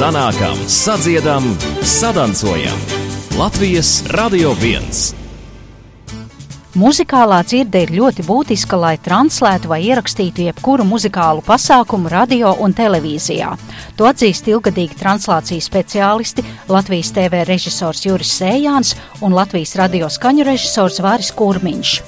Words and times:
sanākam, 0.00 0.56
sadziedam, 0.64 1.44
sadancojam. 1.84 2.78
Latvijas 3.38 4.00
Radio 4.08 4.54
1! 4.56 5.12
Muzikālā 6.72 7.42
dzirde 7.44 7.82
ir 7.84 7.92
ļoti 7.98 8.24
būtiska, 8.24 8.78
lai 8.80 8.94
translētu 8.96 9.68
vai 9.68 9.82
ierakstītu 9.90 10.46
jebkuru 10.46 10.86
muzikālu 10.88 11.44
pasākumu 11.44 12.08
radio 12.08 12.54
un 12.64 12.72
televīzijā. 12.72 13.50
To 14.00 14.08
atzīst 14.08 14.48
ilgadīgi 14.48 14.96
translācijas 15.02 15.68
speciālisti 15.68 16.46
Latvijas 16.72 17.12
TV 17.12 17.44
režisors 17.44 18.00
Juris 18.06 18.32
Sējāns 18.40 18.94
un 19.20 19.36
Latvijas 19.36 19.76
radio 19.82 20.08
skaņu 20.08 20.48
režisors 20.48 21.02
Vāris 21.04 21.34
Kurmiņš. 21.36 21.98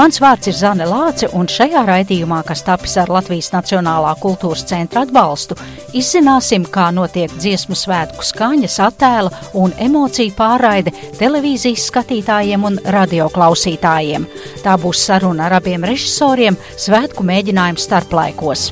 Mans 0.00 0.16
vārds 0.16 0.48
ir 0.48 0.54
Zane 0.56 0.86
Lāce, 0.88 1.26
un 1.36 1.44
šajā 1.44 1.82
raidījumā, 1.84 2.38
kas 2.48 2.62
tapis 2.64 2.94
ar 3.02 3.10
Latvijas 3.12 3.50
Nacionālā 3.52 4.14
kultūras 4.22 4.62
centra 4.64 5.02
atbalstu, 5.04 5.58
izzināsim, 5.92 6.64
kā 6.72 6.86
notiek 6.96 7.34
dziesmu 7.36 7.76
svētku 7.76 8.24
skaņas, 8.24 8.78
attēla 8.86 9.28
un 9.60 9.76
emociju 9.76 10.32
pārraide 10.40 10.96
televīzijas 11.20 11.90
skatītājiem 11.92 12.64
un 12.64 12.80
radioklausītājiem. 12.96 14.24
Tā 14.64 14.80
būs 14.80 15.04
saruna 15.10 15.50
ar 15.50 15.60
abiem 15.60 15.84
režisoriem 15.92 16.56
svētku 16.80 17.26
mēģinājumu 17.34 17.84
starplaikos. 17.84 18.70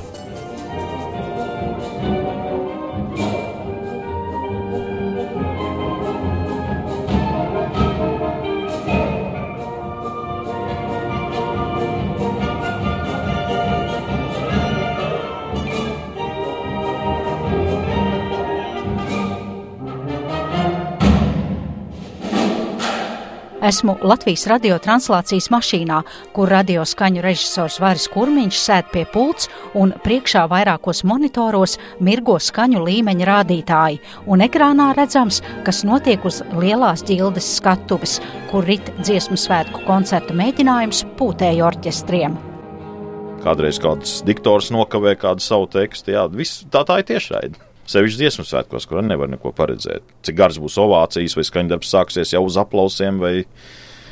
Esmu 23.69 23.99
Latvijas 24.01 24.47
radio 24.49 24.79
translācijas 24.81 25.51
mašīnā, 25.53 25.99
kur 26.33 26.49
radio 26.49 26.81
skaņu 26.89 27.21
režisors 27.21 27.75
Vāris 27.77 28.07
Kurmiņš 28.09 28.61
sēd 28.63 28.87
pie 28.89 29.03
pults 29.13 29.45
un 29.77 29.91
priekšā 30.05 30.47
vairākos 30.49 31.03
monitoros 31.05 31.75
mirgo 32.01 32.39
skaņu 32.41 32.81
līmeņa 32.87 33.27
rādītāji, 33.29 34.01
un 34.25 34.41
ekrānā 34.47 34.89
redzams, 34.97 35.43
kas 35.67 35.83
notiek 35.85 36.25
uz 36.25 36.41
lielās 36.55 37.05
ģildes 37.05 37.53
skatuves, 37.59 38.17
kur 38.49 38.65
rit 38.65 38.89
dziesmu 39.03 39.37
svētku 39.37 39.85
koncerta 39.85 40.33
mēģinājums 40.41 41.05
pūtēju 41.21 41.69
orķestriem. 41.69 42.41
Kādreiz 43.45 43.77
kāds 43.83 44.23
diktors 44.25 44.73
nokavē 44.73 45.13
kādu 45.19 45.45
savu 45.45 45.69
tekstu, 45.77 46.17
jā, 46.17 46.25
viss 46.33 46.65
tā, 46.73 46.87
tā 46.89 47.03
ir 47.03 47.11
tiešraide. 47.13 47.68
Sevišķi 47.89 48.21
dziesmu 48.21 48.45
svētkos, 48.45 48.85
kur 48.85 49.01
nevar 49.01 49.31
neko 49.31 49.49
paredzēt. 49.57 50.03
Cik 50.25 50.35
gars 50.37 50.59
būs 50.61 50.77
ovācijas, 50.81 51.33
vai 51.37 51.45
skaņdarbs 51.47 51.93
sāksies 51.95 52.35
jau 52.35 52.43
uz 52.45 52.59
aplausiem, 52.61 53.17
vai, 53.21 53.33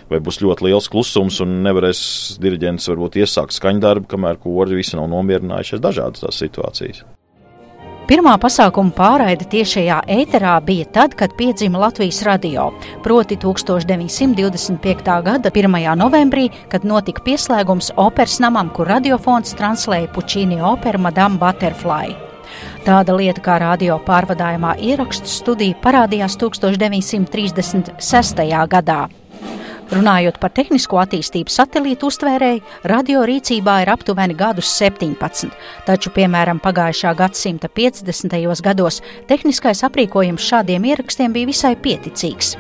vai 0.09 0.21
būs 0.23 0.41
ļoti 0.41 0.65
liels 0.65 0.89
klusums, 0.89 1.37
un 1.45 1.59
nevarēs 1.67 2.01
diriģents 2.41 2.89
varbūt 2.89 3.19
iesākt 3.21 3.53
skaņdarbu, 3.53 4.09
kamēr 4.09 4.41
kori 4.41 4.79
visi 4.79 4.97
nav 4.97 5.11
nomierinājušies 5.13 5.83
dažādas 5.83 6.25
tās 6.25 6.41
situācijas. 6.41 7.05
Pirmā 8.07 8.37
pasākuma 8.39 8.93
pārraide 8.95 9.43
tiešajā 9.51 9.97
ēterā 10.15 10.53
bija 10.63 10.85
tad, 10.95 11.11
kad 11.19 11.33
piedzima 11.35 11.81
Latvijas 11.81 12.21
radio, 12.23 12.69
proti 13.03 13.35
1925. 13.35 15.11
gada 15.27 15.51
1. 15.51 15.75
novembrī, 15.99 16.47
kad 16.71 16.87
notika 16.87 17.25
pieslēgums 17.25 17.91
operas 17.99 18.39
namam, 18.39 18.71
kur 18.71 18.87
radiofons 18.87 19.51
translēja 19.59 20.07
Pučīni 20.15 20.61
operu 20.63 21.03
Madame 21.03 21.35
Butterfly. 21.43 22.36
Tāda 22.87 23.11
lieta 23.19 23.41
kā 23.43 23.57
radio 23.59 23.97
pārvadājumā 23.99 24.77
ierakstu 24.79 25.27
studija 25.27 25.75
parādījās 25.83 26.39
1936. 26.39 28.47
gadā. 28.71 29.11
Runājot 29.87 30.35
par 30.43 30.51
tehnisko 30.51 30.97
attīstību 30.99 31.51
satelītu 31.53 32.09
uztvērēji, 32.11 32.59
radio 32.91 33.21
rīcībā 33.23 33.77
ir 33.85 33.91
aptuveni 33.93 34.35
gadus 34.35 34.67
17, 34.75 35.53
taču, 35.87 36.11
piemēram, 36.11 36.59
pagājušā 36.59 37.13
gadsimta 37.15 37.71
50. 37.71 38.35
gados 38.65 38.99
tehniskais 39.31 39.85
aprīkojums 39.87 40.43
šādiem 40.43 40.89
ierakstiem 40.91 41.31
bija 41.31 41.47
visai 41.53 41.77
pieticīgs. 41.79 42.57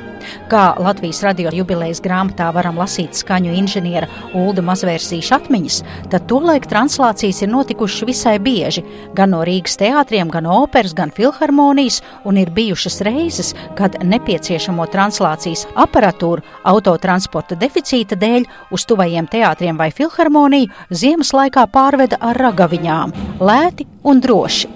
Kā 0.51 0.71
Latvijas 0.79 1.19
radio 1.23 1.51
jubilejas 1.53 1.99
grāmatā 2.03 2.47
varam 2.55 2.79
lasīt 2.79 3.15
skaņu 3.15 3.51
inženiera 3.59 4.07
Ulda 4.35 4.63
Mazvērsīša 4.65 5.37
atmiņas, 5.37 5.81
tad 6.11 6.25
tolaik 6.31 6.65
translācijas 6.71 7.43
ir 7.43 7.51
notikušas 7.51 8.07
visai 8.07 8.37
bieži, 8.43 8.83
gan 9.15 9.35
no 9.35 9.43
Rīgas 9.47 9.77
teātriem, 9.79 10.31
gan 10.31 10.47
operas, 10.51 10.95
gan 10.97 11.11
filharmonijas, 11.15 12.01
un 12.27 12.39
ir 12.39 12.51
bijušas 12.55 12.99
reizes, 13.07 13.53
kad 13.77 13.99
nepieciešamo 14.03 14.87
translācijas 14.91 15.67
aparatūru 15.75 16.43
autotransporta 16.63 17.16
transporta 17.17 17.57
deficīta 17.57 18.17
dēļ 18.19 18.45
uz 18.75 18.85
tuvajiem 18.85 19.27
teātriem 19.31 19.77
vai 19.79 19.89
filharmoniju 19.91 20.69
ziemas 20.93 21.33
laikā 21.33 21.65
pārveda 21.73 22.19
ar 22.21 22.37
ragaviņām- 22.37 23.13
lēti 23.49 23.87
un 24.03 24.21
droši. 24.21 24.69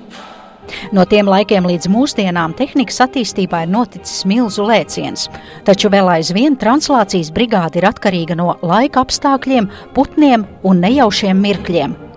No 0.92 1.06
tiem 1.06 1.28
laikiem 1.28 1.66
līdz 1.68 1.90
mūsdienām 1.92 2.56
tehnikas 2.56 3.02
attīstībā 3.06 3.64
ir 3.64 3.70
noticis 3.70 4.26
milzu 4.26 4.64
lēciens, 4.64 5.28
taču 5.66 5.90
vēl 5.90 6.08
aizvien 6.18 6.56
translācijas 6.56 7.32
brigāde 7.32 7.78
ir 7.78 7.90
atkarīga 7.92 8.36
no 8.36 8.58
laika 8.62 9.04
apstākļiem, 9.04 9.70
putniem 9.94 10.48
un 10.64 10.82
nejaušiem 10.82 11.38
mirkļiem. 11.38 12.11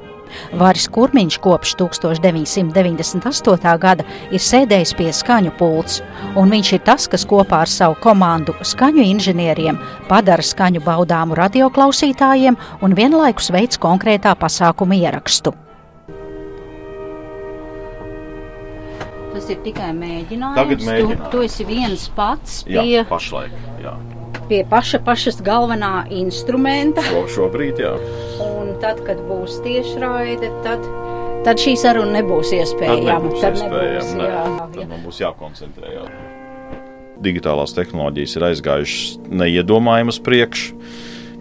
Vāris 0.60 0.86
Kurmiņš 0.92 1.38
kopš 1.44 1.74
1998. 1.80 3.74
gada 3.82 4.06
ir 4.30 4.42
sēdējis 4.42 4.94
pie 4.98 5.10
skaņu 5.12 5.54
pults, 5.58 6.00
un 6.36 6.50
viņš 6.54 6.72
ir 6.76 6.84
tas, 6.86 7.08
kas 7.10 7.26
kopā 7.28 7.64
ar 7.64 7.70
savu 7.70 7.98
komandu 8.04 8.54
skaņu 8.62 9.04
inženieriem 9.14 9.80
padara 10.08 10.44
skaņu 10.44 10.84
baudāmu 10.84 11.36
radioklausītājiem 11.38 12.56
un 12.82 12.96
vienlaikus 12.96 13.50
veids 13.54 13.80
konkrētā 13.80 14.34
pasākuma 14.38 14.98
ierakstu. 14.98 15.54
Tas 19.34 19.48
ir 19.50 19.58
tikai 19.64 19.90
mēģinājums. 19.98 20.56
Tagad 20.56 20.84
mēģinājums. 20.86 21.22
Tu, 21.24 21.30
tu 21.32 21.40
esi 21.42 21.64
viens 21.66 22.04
pats 22.14 22.60
Jā, 22.70 22.84
pie, 22.86 23.00
pašlaik. 23.08 23.56
Jā. 23.82 23.96
pie 24.46 24.60
paša, 24.70 25.00
pašas 25.04 25.40
galvenā 25.42 26.04
instrumenta. 26.14 27.02
Šo, 27.08 27.24
šobrīd, 27.34 27.82
jā. 27.82 27.96
Tad, 28.84 29.00
kad 29.06 29.20
būs 29.24 29.62
tiešraide, 29.64 30.50
tad, 30.64 30.82
tad 31.46 31.60
šī 31.62 31.72
saruna 31.80 32.18
nebūs 32.18 32.50
iespējama. 32.52 33.00
Tad 33.00 33.22
nebūs 33.24 33.40
Tad 33.40 33.56
iespējams. 33.56 34.10
nebūs, 34.12 34.28
jā, 34.28 34.42
Tad 34.60 34.76
jā. 34.76 34.86
man 34.90 35.04
būs 35.06 35.20
jākoncentrējās. 35.22 36.10
Digitālās 37.24 37.72
tehnoloģijas 37.72 38.34
ir 38.36 38.46
aizgājušas 38.50 39.30
neiedomājamas 39.40 40.18
priekš. 40.26 40.66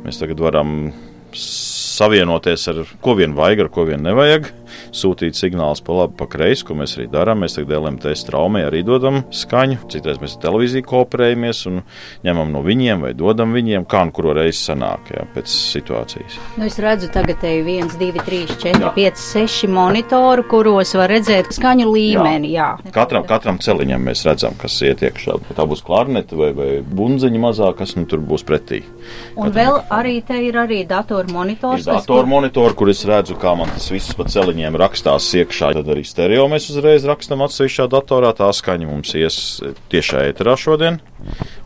Mēs 0.06 0.22
tagad 0.22 0.40
varam 0.44 0.94
savienoties 1.36 2.68
ar 2.72 2.84
ko 3.04 3.18
vien 3.20 3.36
vajag, 3.36 3.66
ar 3.66 3.72
ko 3.74 3.86
vien 3.90 4.06
nevajag. 4.06 4.48
Sūtīt 4.94 5.38
signālus 5.38 5.82
pa 5.82 5.96
labi, 5.98 6.14
pa 6.20 6.28
kreisi, 6.30 6.66
ko 6.68 6.78
mēs 6.78 6.96
arī 6.98 7.08
darām. 7.12 7.42
Mēs 7.42 7.58
tagad 7.58 7.74
LMT 7.80 8.14
straumē 8.20 8.68
arī 8.68 8.84
dodam 8.86 9.24
skaņu. 9.34 9.80
Citreiz 9.90 10.20
mēs 10.22 10.36
ar 10.38 10.44
televīziju 10.46 10.86
kooperējamies 10.86 11.64
un 11.72 11.82
ņemam 12.26 12.52
no 12.54 12.62
viņiem 12.66 13.02
vai 13.08 13.14
dodam 13.18 13.56
viņiem, 13.58 13.88
kā 13.90 14.04
un 14.06 14.14
kuru 14.14 14.36
reizi 14.38 14.60
sanāk, 14.70 15.10
jā, 15.16 15.26
pēc 15.34 15.50
situācijas. 15.50 16.38
Nu, 16.60 16.68
es 16.70 16.78
redzu, 16.82 17.10
tagad 17.14 17.42
te 17.42 17.56
ir 17.58 17.66
1, 17.66 17.96
2, 17.98 18.22
3, 18.22 18.54
4, 18.62 18.84
Jā. 18.84 18.92
5, 18.96 19.24
6 19.24 19.72
monitoru, 19.74 20.46
kuros 20.52 20.94
var 21.00 21.12
redzēt 21.14 21.50
skaņu 21.56 21.90
līmeni. 21.90 22.54
Jā. 22.54 22.70
Katram, 22.94 23.26
katram 23.30 23.58
celiņam 23.64 24.06
mēs 24.12 24.24
redzam, 24.28 24.54
kas 24.62 24.78
iet 24.86 25.02
iekšā. 25.06 25.40
Tā 25.58 25.66
būs 25.70 25.82
klarnete 25.86 26.38
vai, 26.38 26.52
vai 26.58 26.70
bunziņa 26.86 27.42
mazāk, 27.42 27.80
kas 27.82 27.96
nu 27.98 28.06
tur 28.10 28.22
būs 28.22 28.46
pretī. 28.46 28.84
Un 29.40 29.50
vēl 29.56 29.82
arī 29.94 30.20
te 30.26 30.38
ir 30.46 30.58
arī 30.62 30.84
datoru 30.88 31.34
monitors. 31.34 31.82
Ir 31.82 31.98
datoru 31.98 32.30
monitori, 32.30 32.78
kur 32.78 32.94
es 32.94 33.04
redzu, 33.10 33.38
kā 33.42 33.56
man 33.58 33.74
tas 33.74 33.90
viss 33.94 34.14
pa 34.18 34.28
celiņiem 34.30 34.78
rakstās 34.84 35.30
iekšā. 35.40 35.74
Tad 35.80 35.90
arī 35.90 36.04
stereo 36.08 36.46
mēs 36.52 36.70
uzreiz 36.74 37.08
rakstam 37.08 37.44
atsevišķā 37.46 37.88
datorā. 37.92 38.34
Tā 38.38 38.52
skaņa 38.54 38.90
mums 38.90 39.16
ies 39.18 39.38
tiešā 39.94 40.28
ēterā 40.30 40.56
šodien. 40.60 41.00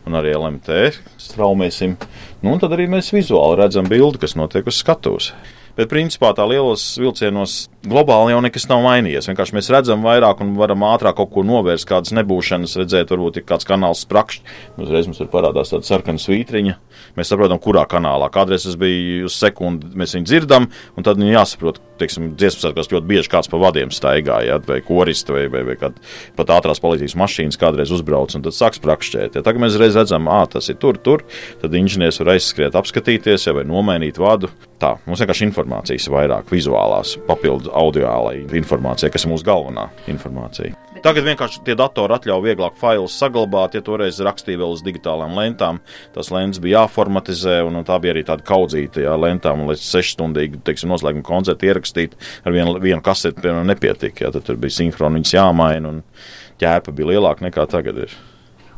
Un 0.06 0.18
arī 0.18 0.34
LMT 0.38 0.80
straumēsim. 1.20 1.98
Nu, 2.42 2.54
un 2.54 2.62
tad 2.62 2.74
arī 2.76 2.88
mēs 2.90 3.12
vizuāli 3.14 3.58
redzam 3.60 3.88
bildi, 3.90 4.22
kas 4.22 4.36
notiek 4.38 4.68
uz 4.70 4.78
skatuves. 4.80 5.32
Bet, 5.78 5.90
principā, 5.92 6.32
tā 6.34 6.42
lielos 6.50 6.96
vilcienos 6.98 7.68
globāli 7.86 8.32
jau 8.34 8.40
nekas 8.42 8.66
nav 8.70 8.82
mainījies. 8.82 9.28
Vienkārši 9.30 9.54
mēs 9.56 9.70
redzam 9.72 10.02
vairāk 10.06 10.42
un 10.42 10.54
varam 10.58 10.82
ātrāk 10.88 11.18
kaut 11.20 11.30
ko 11.34 11.44
novērst, 11.46 11.86
kādas 11.88 12.14
nebūšanas, 12.16 12.76
redzēt, 12.80 13.12
varbūt 13.14 13.40
ir 13.40 13.46
kāds 13.48 13.68
kanāls 13.68 14.02
sprakšķis. 14.06 14.56
Uzreiz 14.82 15.08
mums 15.10 15.20
ir 15.22 15.30
parādās 15.32 15.72
tāda 15.72 15.86
sarkana 15.86 16.22
svītriņa. 16.22 16.76
Mēs 17.18 17.30
saprotam, 17.30 17.60
kurā 17.62 17.84
kanālā. 17.88 18.28
Kādreiz 18.34 18.66
tas 18.66 18.76
bija 18.78 19.26
uz 19.28 19.36
sekundi, 19.38 19.92
mēs 19.98 20.16
viņu 20.16 20.28
dzirdam, 20.28 20.68
un 20.98 21.06
tad 21.06 21.20
nu, 21.20 21.28
jāsaprot, 21.30 21.80
teiksim, 21.98 22.32
dziesmas 22.38 22.64
svētkos 22.66 22.90
ļoti 22.92 23.10
bieži 23.10 23.32
kāds 23.32 23.50
pa 23.50 23.60
vadiem 23.62 23.92
staigāja, 23.94 24.54
ja, 24.54 24.58
vai 24.66 24.80
koristi, 24.86 25.34
vai, 25.34 25.46
vai, 25.52 25.64
vai 25.66 25.78
kād, 25.78 25.98
pat 26.38 26.52
ātrās 26.54 26.82
palīdzības 26.82 27.16
mašīnas 27.18 27.60
kādreiz 27.60 27.92
uzbrauc, 27.94 28.34
un 28.38 28.46
tad 28.46 28.56
sāks 28.56 28.82
prakšķēt. 28.82 29.38
Ja. 29.38 29.44
Tagad 29.46 29.62
mēs 29.64 29.78
reiz 29.80 29.98
redzam, 29.98 30.30
ah, 30.30 30.44
tas 30.50 30.70
ir 30.70 30.78
tur, 30.82 30.98
tur, 31.02 31.24
tad 31.62 31.74
inženieris 31.78 32.20
var 32.22 32.34
aizskriet, 32.36 32.78
apskatīties, 32.78 33.48
ja, 33.48 33.56
vai 33.56 33.66
nomainīt 33.68 34.20
vadu. 34.22 34.50
Tā, 34.78 34.94
mums 35.08 35.22
vienkārši 35.22 35.48
informācijas 35.48 36.06
vairāk, 36.14 36.52
vizuālās, 36.54 37.16
papildus 37.26 37.72
audiālai 37.78 38.42
informācijai, 38.58 39.12
kas 39.14 39.24
ir 39.24 39.32
mūsu 39.32 39.46
galvenā 39.46 39.88
informācija. 40.10 40.76
Tagad 41.02 41.28
vienkārši 41.28 41.60
tie 41.66 41.76
datori 41.78 42.16
atļauj 42.16 42.42
vieglāk 42.42 42.78
failus 42.80 43.14
saglabāt, 43.20 43.76
ja 43.76 43.82
toreiz 43.86 44.18
rakstīja 44.24 44.58
vēl 44.62 44.72
uz 44.74 44.82
digitālām 44.82 45.36
lentām. 45.38 45.78
Tas 46.14 46.32
lents 46.34 46.58
bija 46.62 46.82
jāformatizē, 46.82 47.60
un, 47.68 47.78
un 47.78 47.86
tā 47.86 48.00
bija 48.02 48.16
arī 48.16 48.24
tāda 48.26 48.42
kaudzīta 48.46 49.04
jā, 49.04 49.14
lentām, 49.20 49.62
līdz 49.68 49.84
sešstundīgi, 49.84 50.62
teiksim, 50.66 50.90
noslēguma 50.90 51.26
koncertu 51.26 51.70
ierakstīt 51.70 52.18
ar 52.42 52.56
vienu, 52.56 52.74
vienu 52.82 53.02
kaseti, 53.04 53.38
piemēram, 53.44 53.70
nepietika. 53.70 54.26
Jā, 54.26 54.32
tad 54.34 54.48
tur 54.48 54.58
bija 54.58 54.74
sinhroni, 54.80 55.20
viņas 55.20 55.36
jāmaina, 55.38 55.94
un 55.94 56.02
ķēpa 56.58 56.94
bija 56.98 57.12
lielāka 57.14 57.46
nekā 57.46 57.68
tagad 57.70 58.02
ir. 58.08 58.18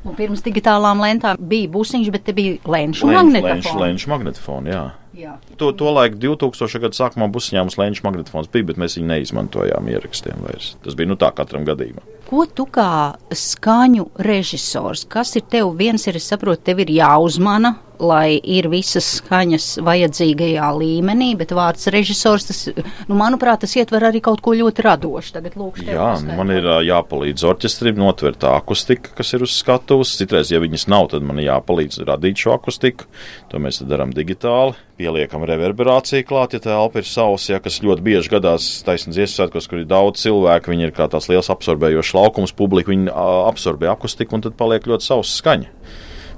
Un 0.05 0.17
pirms 0.17 0.41
digitālām 0.44 1.00
lentām 1.05 1.41
bija 1.50 1.69
busiņš, 1.73 2.12
bet 2.12 2.29
te 2.29 2.37
bija 2.37 2.56
lēnšu 2.69 3.08
magnetofons. 3.11 3.81
Lēnšu 3.81 4.12
magnetofons, 4.12 4.73
jā. 4.73 4.85
Jā. 5.17 5.35
To, 5.61 5.73
to 5.77 5.91
laiku 5.95 6.19
2000. 6.23 6.81
gada 6.85 6.97
sākumā 6.97 7.29
busiņā 7.33 7.65
mums 7.65 7.79
lēnšu 7.81 8.07
magnetofons 8.07 8.51
bija, 8.53 8.69
bet 8.71 8.81
mēs 8.81 8.99
viņu 8.99 9.11
neizmantojām 9.11 9.91
ierakstiem 9.91 10.47
vairs. 10.47 10.75
Tas 10.85 10.97
bija 10.99 11.11
nu 11.11 11.19
tā 11.21 11.33
katram 11.37 11.67
gadījumam. 11.69 12.07
Ko 12.31 12.47
tu 12.47 12.67
kā 12.71 13.17
skaņu 13.35 14.11
režisors, 14.23 15.07
kas 15.11 15.35
ir 15.41 15.47
tev 15.51 15.75
viens, 15.79 16.07
ir, 16.07 16.21
es 16.21 16.29
saprotu, 16.31 16.62
tev 16.71 16.85
ir 16.85 16.93
jāuzmana 17.01 17.75
lai 18.00 18.38
ir 18.41 18.69
visas 18.73 19.06
skaņas 19.20 19.67
vajadzīgajā 19.85 20.69
līmenī, 20.81 21.31
bet 21.38 21.52
vārds 21.56 21.91
režisors, 21.93 22.49
tas, 22.49 22.61
nu, 23.08 23.17
manuprāt, 23.19 23.62
tas 23.64 23.76
ietver 23.76 24.08
arī 24.08 24.23
kaut 24.25 24.43
ko 24.44 24.55
ļoti 24.56 24.85
radošu. 24.87 25.35
Tagad 25.37 25.56
tev. 25.56 25.93
Jā, 25.93 26.11
man 26.38 26.52
ir 26.55 26.67
jāpalīdz 26.88 27.47
orķestrim 27.52 28.00
notvert 28.00 28.41
tā 28.43 28.55
akustika, 28.58 29.12
kas 29.17 29.35
ir 29.37 29.44
uz 29.47 29.55
skatuves. 29.61 30.17
Citreiz, 30.20 30.52
ja 30.52 30.61
viņas 30.62 30.88
nav, 30.91 31.11
tad 31.14 31.26
man 31.26 31.41
jāpalīdz 31.43 32.02
radīt 32.08 32.44
šo 32.44 32.55
akustiku. 32.56 33.08
To 33.52 33.61
mēs 33.62 33.82
darām 33.87 34.14
digitāli. 34.17 34.79
Pieliekam 35.00 35.46
reverberāciju 35.49 36.26
klāt, 36.29 36.53
ja 36.56 36.61
telpa 36.61 37.00
ir 37.00 37.08
sausa, 37.08 37.55
ja, 37.55 37.62
kas 37.64 37.81
ļoti 37.85 38.05
bieži 38.05 38.35
gadās 38.35 38.69
taisnība 38.85 39.17
dziesmu, 39.17 39.62
kur 39.70 39.81
ir 39.81 39.88
daudz 39.88 40.20
cilvēku. 40.26 40.75
Viņi 40.75 40.88
ir 40.88 40.94
kā 40.96 41.08
tās 41.12 41.31
liels 41.32 41.49
absorbējošs 41.53 42.12
laukums, 42.19 42.53
publika, 42.56 42.93
viņi 42.93 43.08
absorbē 43.14 43.88
akustiku 43.94 44.37
un 44.37 44.44
tad 44.44 44.58
paliek 44.61 44.85
ļoti 44.91 45.08
sausa 45.08 45.37
skaņa. 45.41 45.73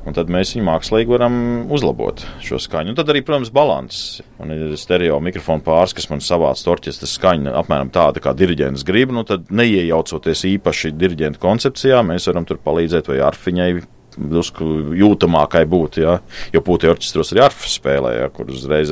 Un 0.03 0.17
tad 0.17 0.31
mēs 0.35 0.51
viņu 0.57 0.67
mākslīgi 0.67 1.13
varam 1.13 1.35
uzlabot 1.71 2.25
šo 2.43 2.59
skaņu. 2.63 2.91
Un 2.91 2.99
tad 2.99 3.11
arī, 3.13 3.21
protams, 3.23 3.53
balans. 3.55 4.01
Un 4.43 4.51
ir 4.51 4.75
stereo 4.81 5.21
mikrofona 5.23 5.63
pāris, 5.63 5.95
kas 5.95 6.09
man 6.11 6.23
savāc 6.25 6.59
orķestra 6.73 7.07
skaņu 7.07 7.53
apmēram 7.61 7.93
tāda, 7.95 8.23
kā 8.23 8.33
diriģents 8.35 8.83
grib. 8.89 9.15
Nu, 9.15 9.23
tad 9.29 9.53
neiejaucoties 9.55 10.43
īpaši 10.51 10.91
diriģenta 10.99 11.39
koncepcijā, 11.43 12.03
mēs 12.07 12.27
varam 12.31 12.49
tur 12.49 12.59
palīdzēt 12.65 13.13
vai 13.13 13.21
arfiņai 13.29 13.69
drusku 14.17 14.67
jūtamākai 14.99 15.63
būt. 15.71 16.01
Ja? 16.03 16.19
Jo 16.55 16.65
pūti 16.67 16.91
orķestros 16.91 17.33
arī 17.35 17.47
arfa 17.47 17.71
spēlē, 17.71 18.17
ja? 18.19 18.33
kur 18.35 18.51
uzreiz 18.51 18.91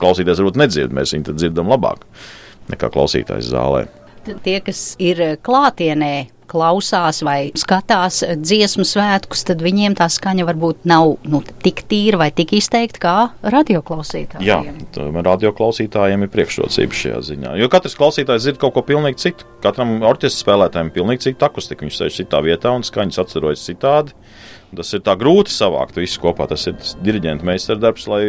klausītājs 0.00 0.42
varbūt 0.42 0.60
nedzird, 0.60 0.94
mēs 0.96 1.16
viņu 1.16 1.38
dzirdam 1.38 1.72
labāk 1.72 2.04
nekā 2.70 2.92
klausītājs 2.92 3.48
zālē. 3.50 3.86
Tie, 4.44 4.58
kas 4.62 4.94
ir 5.00 5.40
klātienē, 5.42 6.12
klausās 6.50 7.22
vai 7.26 7.38
skatās 7.58 8.22
dziesmu 8.40 8.84
svētkus, 8.88 9.44
tad 9.48 9.62
viņiem 9.64 9.96
tā 9.98 10.08
skaņa 10.10 10.46
varbūt 10.48 10.86
nav 10.90 11.16
nu, 11.30 11.42
tik 11.64 11.84
tīra 11.90 12.20
vai 12.24 12.30
tik 12.34 12.56
izteikta 12.58 13.02
kā 13.02 13.16
radioklausītājiem. 13.54 14.46
Jā, 14.46 14.60
radioklausītājiem 15.30 16.26
ir 16.26 16.32
priekšrocības 16.34 17.02
šajā 17.04 17.20
ziņā. 17.30 17.56
Jo 17.60 17.70
katrs 17.72 17.96
klausītājs 17.98 18.48
zina 18.48 18.60
kaut 18.60 18.74
ko 18.76 18.84
pilnīgi 18.86 19.22
citu. 19.26 19.48
Katram 19.64 19.98
orķestra 20.06 20.44
spēlētājam 20.44 20.90
ir 20.90 20.96
pilnīgi 20.96 21.28
cita 21.28 21.50
akustika. 21.50 21.86
Viņš 21.86 22.00
sēž 22.00 22.22
citā 22.22 22.40
vietā 22.44 22.72
un 22.74 22.86
skaņas 22.86 23.20
atcerojas 23.24 23.66
citādi. 23.66 24.16
Tas 24.76 24.92
ir 24.94 25.02
tā 25.06 25.16
grūti 25.18 25.52
savākt 25.52 25.98
visu 25.98 26.20
kopā. 26.22 26.46
Tas 26.50 26.66
ir 26.70 26.78
diriģenta 27.04 27.46
meistardarbs, 27.46 28.06
lai 28.10 28.22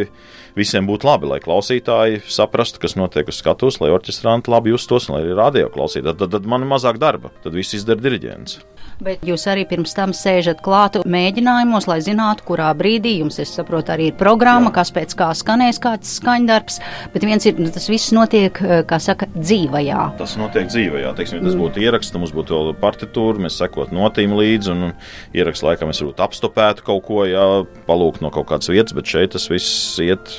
visiem 0.58 0.88
būtu 0.88 1.08
labi, 1.08 1.30
lai 1.30 1.40
klausītāji 1.44 2.22
saprastu, 2.32 2.82
kas 2.82 2.96
notiek 2.98 3.28
uz 3.28 3.40
skatuves, 3.40 3.80
lai 3.82 3.92
orķestranti 3.94 4.52
labi 4.52 4.74
justos 4.74 5.08
un 5.08 5.16
lai 5.16 5.24
arī 5.26 5.38
radio 5.38 5.72
klausītāji. 5.72 6.18
Tad, 6.24 6.36
tad 6.36 6.48
man 6.50 6.64
ir 6.64 6.72
mazāk 6.74 7.00
darba, 7.02 7.32
tad 7.44 7.56
viss 7.56 7.76
izdara 7.78 8.02
diriģents 8.02 8.60
bet 9.04 9.24
jūs 9.26 9.44
arī 9.50 9.64
pirms 9.68 9.94
tam 9.96 10.12
sēžat 10.16 10.62
klātu 10.64 11.02
mēģinājumos, 11.08 11.88
lai 11.90 11.98
zinātu, 12.04 12.46
kurā 12.46 12.70
brīdī 12.78 13.16
jums, 13.18 13.38
es 13.42 13.52
saprotu, 13.56 13.92
arī 13.94 14.10
ir 14.10 14.16
programma, 14.20 14.70
Jā. 14.70 14.76
kas 14.78 14.92
pēc 14.94 15.16
kā 15.18 15.30
skanēs 15.36 15.80
kāds 15.82 16.16
skaņdarbs, 16.20 16.78
bet 17.14 17.26
viens 17.26 17.46
ir, 17.48 17.58
nu, 17.60 17.70
tas 17.74 17.88
viss 17.90 18.14
notiek, 18.14 18.62
eh, 18.62 18.84
kā 18.88 19.00
saka, 19.02 19.28
dzīvajā. 19.34 20.06
Tas 20.20 20.36
notiek 20.40 20.70
dzīvajā, 20.70 21.14
teiksim, 21.18 21.40
ja 21.40 21.46
tas 21.48 21.56
mm. 21.56 21.64
būtu 21.64 21.84
ieraksts, 21.84 22.16
mums 22.18 22.34
būtu 22.36 22.56
vēl 22.56 22.72
partitūra, 22.82 23.46
mēs 23.46 23.58
sekot 23.60 23.94
notīm 23.94 24.36
līdzi, 24.38 24.72
un, 24.74 24.88
un 24.90 25.36
ieraksts 25.36 25.66
laikam 25.66 25.90
mēs 25.90 26.02
varbūt 26.04 26.24
apstopētu 26.26 26.86
kaut 26.86 27.06
ko, 27.08 27.22
jā, 27.28 27.46
palūkt 27.88 28.24
no 28.24 28.32
kaut 28.34 28.50
kādas 28.52 28.70
vietas, 28.72 28.96
bet 28.96 29.10
šeit 29.10 29.34
tas 29.36 29.48
viss 29.50 29.98
iet 30.02 30.36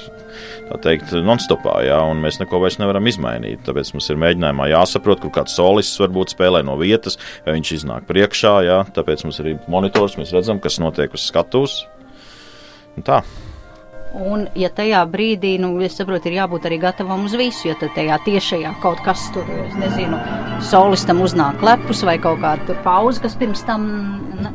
tā 0.70 0.80
teikt, 0.88 1.14
non-stopā, 1.26 1.78
jā, 1.88 2.00
un 2.10 2.22
mēs 2.24 2.40
neko 2.42 2.62
vairs 2.64 2.80
nevaram 2.82 3.08
izmainīt. 3.10 3.64
Tāpēc 3.68 3.94
mums 3.96 4.10
ir 4.12 4.20
mēģinājumā 4.24 4.70
jāsaprot, 4.74 5.24
kur 5.24 5.34
kāds 5.40 5.56
solists 5.58 6.02
varbūt 6.02 6.36
spēlē 6.36 6.64
no 6.66 6.78
vietas, 6.80 7.20
vai 7.46 7.58
viņš 7.58 7.74
iznāk 7.80 8.08
priekšā, 8.10 8.54
jā, 8.68 8.84
tāpēc 8.96 9.26
mums 9.28 9.42
ir 9.44 9.56
monitors, 9.72 10.18
mēs 10.20 10.34
redzam, 10.36 10.62
kas 10.64 10.80
notiek 10.84 11.14
uz 11.16 11.26
skatuves. 11.30 11.84
Tā. 13.04 13.24
Un, 14.14 14.44
ja 14.54 14.70
tajā 14.70 15.00
brīdī, 15.10 15.56
nu, 15.58 15.72
es 15.82 15.96
saprotu, 15.98 16.30
ir 16.30 16.38
jābūt 16.38 16.68
arī 16.70 16.78
gatavam 16.84 17.24
uz 17.26 17.34
visu, 17.34 17.72
tad 17.82 17.96
tajā 17.96 18.20
tiešajā 18.28 18.76
kaut 18.84 19.02
kas 19.02 19.26
tur, 19.34 19.48
es 19.64 19.74
nezinu, 19.82 20.20
solistam 20.70 21.24
uznāk 21.26 21.66
lepus 21.66 22.04
vai 22.06 22.20
kaut 22.22 22.44
kāda 22.44 22.78
pauze, 22.86 23.24
kas 23.24 23.34
pirms 23.40 23.66
tam 23.66 23.88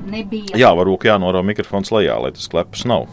nebija. 0.06 0.54
Jā, 0.54 0.70
varbūt 0.78 1.10
jānorā 1.10 1.42
mikrofons 1.42 1.90
lejā, 1.90 2.20
lai 2.22 2.30
tas 2.36 2.46
klepus 2.52 2.86
nav 2.86 3.10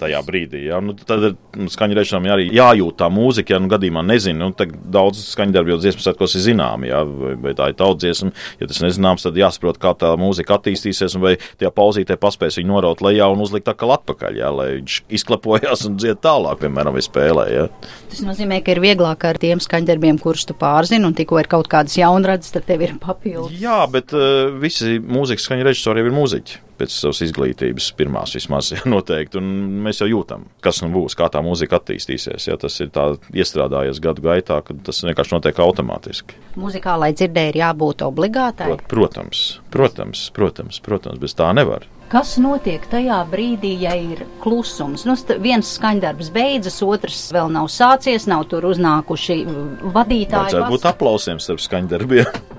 tajā 0.00 0.20
brīdī. 0.26 0.64
Ja? 0.68 0.80
Nu, 0.84 0.94
tad 0.98 1.28
ir 1.28 1.34
nu, 1.58 1.68
skaņu 1.72 1.98
režisūram 1.98 2.26
arī 2.34 2.48
jājūt 2.54 2.98
tā 3.00 3.08
mūzika, 3.12 3.54
ja 3.54 3.60
nu 3.62 3.70
gadījumā 3.72 4.04
nezinu. 4.06 4.50
Nu, 4.50 4.68
daudz 4.94 5.22
skaņu 5.30 5.54
darbu 5.54 5.74
jau 5.74 5.80
dziesmas 5.82 6.08
atkos 6.10 6.36
ir 6.38 6.44
zināmi, 6.48 6.90
ja? 6.90 7.02
vai, 7.06 7.34
vai 7.46 7.54
tā 7.58 7.70
ir 7.70 7.78
tautsdziesma. 7.78 8.32
Ja 8.60 8.68
tas 8.70 8.82
nezināms, 8.84 9.26
tad 9.26 9.38
jāsaprot, 9.38 9.78
kā 9.82 9.94
tā 9.98 10.14
mūzika 10.20 10.58
attīstīsies, 10.58 11.16
un 11.18 11.24
vai 11.26 11.34
tajā 11.60 11.70
pauzītē 11.74 12.18
paspēs 12.20 12.58
viņu 12.60 12.72
noraut 12.72 13.04
lejā 13.04 13.28
un 13.32 13.44
uzlikt 13.44 13.70
atkal 13.70 13.94
atpakaļ, 13.98 14.40
ja? 14.42 14.50
lai 14.54 14.68
viņš 14.78 15.00
izklapojās 15.20 15.86
un 15.88 15.98
dzied 16.00 16.22
tālāk, 16.24 16.60
piemēram, 16.64 16.96
vai 16.96 17.04
spēlē. 17.04 17.46
Ja? 17.54 17.68
Tas 18.10 18.24
nozīmē, 18.26 18.60
ka 18.64 18.74
ir 18.74 18.82
vieglāk 18.84 19.28
ar 19.28 19.40
tiem 19.42 19.62
skaņdarbiem, 19.62 20.20
kurus 20.22 20.46
tu 20.48 20.58
pārzini, 20.58 21.06
un 21.06 21.16
tikko 21.16 21.40
ir 21.42 21.50
kaut 21.50 21.70
kādas 21.70 21.96
jaunradas, 22.00 22.52
tad 22.54 22.66
tev 22.68 22.84
ir 22.86 22.98
papildus. 23.02 23.54
Jā, 23.62 23.82
bet 23.90 24.14
uh, 24.16 24.50
visi 24.60 24.98
mūzikas 24.98 25.48
skaņu 25.48 25.70
režisori 25.70 26.02
jau 26.02 26.10
ir 26.10 26.16
mūziķi 26.16 26.63
pēc 26.78 26.94
savas 26.94 27.22
izglītības, 27.26 27.90
pirmās 27.98 28.34
vismaz 28.36 28.70
ja, 28.74 28.82
noteikti. 28.88 29.40
Un 29.40 29.80
mēs 29.86 30.02
jau 30.02 30.10
jūtam, 30.10 30.48
kas 30.64 30.82
nu 30.84 30.90
būs, 30.94 31.16
kā 31.18 31.30
tā 31.32 31.42
mūzika 31.44 31.80
attīstīsies. 31.80 32.48
Ja, 32.50 32.58
tas 32.60 32.78
ir 32.84 32.92
iestrādājies 33.34 34.02
gadu 34.04 34.24
gaitā, 34.26 34.60
kad 34.66 34.84
tas 34.86 35.02
vienkārši 35.06 35.36
notiek 35.36 35.64
automātiski. 35.64 36.38
Mūzikālai 36.60 37.12
dzirdēji 37.16 37.54
ir 37.54 37.60
jābūt 37.64 38.06
obligātai. 38.06 38.70
Protams, 38.90 39.44
protams, 39.74 40.28
protams, 40.34 40.80
protams, 40.84 41.20
bez 41.22 41.36
tā 41.38 41.50
nevar. 41.56 41.88
Kas 42.12 42.36
notiek 42.38 42.84
tajā 42.92 43.16
brīdī, 43.26 43.72
ja 43.80 43.94
ir 43.96 44.20
klusums? 44.42 45.06
Nu, 45.08 45.16
viens 45.42 45.72
skaņdarbs 45.78 46.28
beidzas, 46.34 46.76
otrs 46.84 47.24
vēl 47.34 47.48
nav 47.54 47.70
sācies, 47.72 48.28
nav 48.30 48.44
tur 48.50 48.68
uznākuši 48.68 49.40
vadītāji. 49.82 50.52
Vajadzētu 50.52 50.74
būt 50.76 50.90
aplausiem 50.92 51.40
starp 51.42 51.64
skaņdarbiem. 51.64 52.28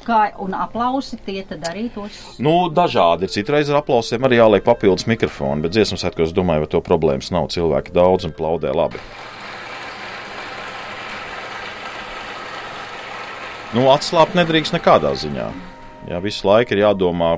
Kā, 0.00 0.20
un 0.40 0.54
aplausi 0.56 1.18
tie 1.26 1.42
tad 1.44 1.66
arī 1.68 1.88
tos? 1.92 2.16
Nu, 2.40 2.70
dažādi 2.72 3.26
ir. 3.26 3.32
Citreiz 3.34 3.68
ar 3.70 3.82
aplausiem 3.82 4.24
arī 4.24 4.38
jāliek 4.40 4.64
papildus 4.64 5.08
mikrofoni, 5.10 5.64
bet 5.66 5.74
dziesmas 5.76 6.00
svētkos 6.04 6.32
domāju, 6.36 6.64
vai 6.64 6.70
to 6.72 6.80
problēmas 6.84 7.28
nav. 7.34 7.50
Cilvēki 7.52 7.92
daudz 7.96 8.28
un 8.28 8.32
plaudē 8.36 8.72
labi. 8.72 9.02
Nu, 13.76 13.84
atslābt 13.92 14.34
nedrīkst 14.34 14.74
nekādā 14.74 15.12
ziņā. 15.14 15.46
Jā, 16.10 16.18
visu 16.24 16.48
laiku 16.48 16.74
ir 16.74 16.80
jādomā, 16.86 17.36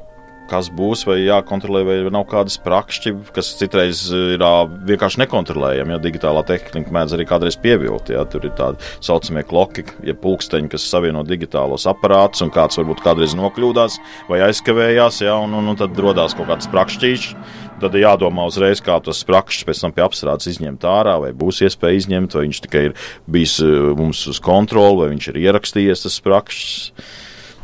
kas 0.50 0.68
būs, 0.72 1.04
vai 1.08 1.18
jākontrolē, 1.22 1.82
vai 1.86 1.96
nav 2.12 2.26
kādas 2.30 2.58
prakšķi, 2.62 3.14
kas 3.34 3.52
citreiz 3.60 4.04
ir 4.12 4.42
vienkārši 4.88 5.22
nekontrolējami. 5.22 5.94
Ja 5.94 6.00
digitālā 6.02 6.44
tehnika 6.48 6.92
mēdz 6.94 7.16
arī 7.16 7.26
kādreiz 7.28 7.56
pievilkt. 7.60 8.12
Ja, 8.12 8.24
tur 8.28 8.46
ir 8.48 8.54
tādi 8.58 8.82
saucamie 9.04 9.44
kloki, 9.48 9.86
ja 10.06 10.16
pulksteņi, 10.18 10.72
kas 10.72 10.86
savieno 10.90 11.24
digitālos 11.26 11.86
aparātus, 11.90 12.44
un 12.44 12.52
kāds 12.54 12.80
varbūt 12.80 13.02
kādreiz 13.04 13.36
nokļūdās 13.38 13.98
vai 14.30 14.42
aizkavējās, 14.48 15.22
ja, 15.26 15.36
un, 15.40 15.56
un, 15.58 15.72
un 15.72 15.80
tad 15.80 15.98
radās 15.98 16.36
kaut 16.38 16.50
kāds 16.52 16.70
prakšķīšs. 16.72 17.34
Tad 17.82 17.96
ir 17.98 18.04
jādomā 18.04 18.44
uzreiz, 18.46 18.78
kā 18.84 18.94
tos 19.02 19.24
prakšus 19.26 19.66
pēc 19.66 19.80
tam 19.82 19.94
pie 19.96 20.04
apstrādes 20.04 20.46
izņemt 20.52 20.84
ārā, 20.86 21.16
vai 21.24 21.32
būs 21.34 21.64
iespēja 21.66 21.98
izņemt, 21.98 22.36
vai 22.38 22.44
viņš 22.46 22.60
tikai 22.68 22.82
ir 22.88 22.94
bijis 23.26 23.56
mums 23.98 24.22
uz 24.30 24.38
kontroli, 24.42 25.00
vai 25.00 25.10
viņš 25.16 25.32
ir 25.32 25.40
ierakstījies 25.48 26.06
tas 26.06 26.20
prakšs. 26.22 26.92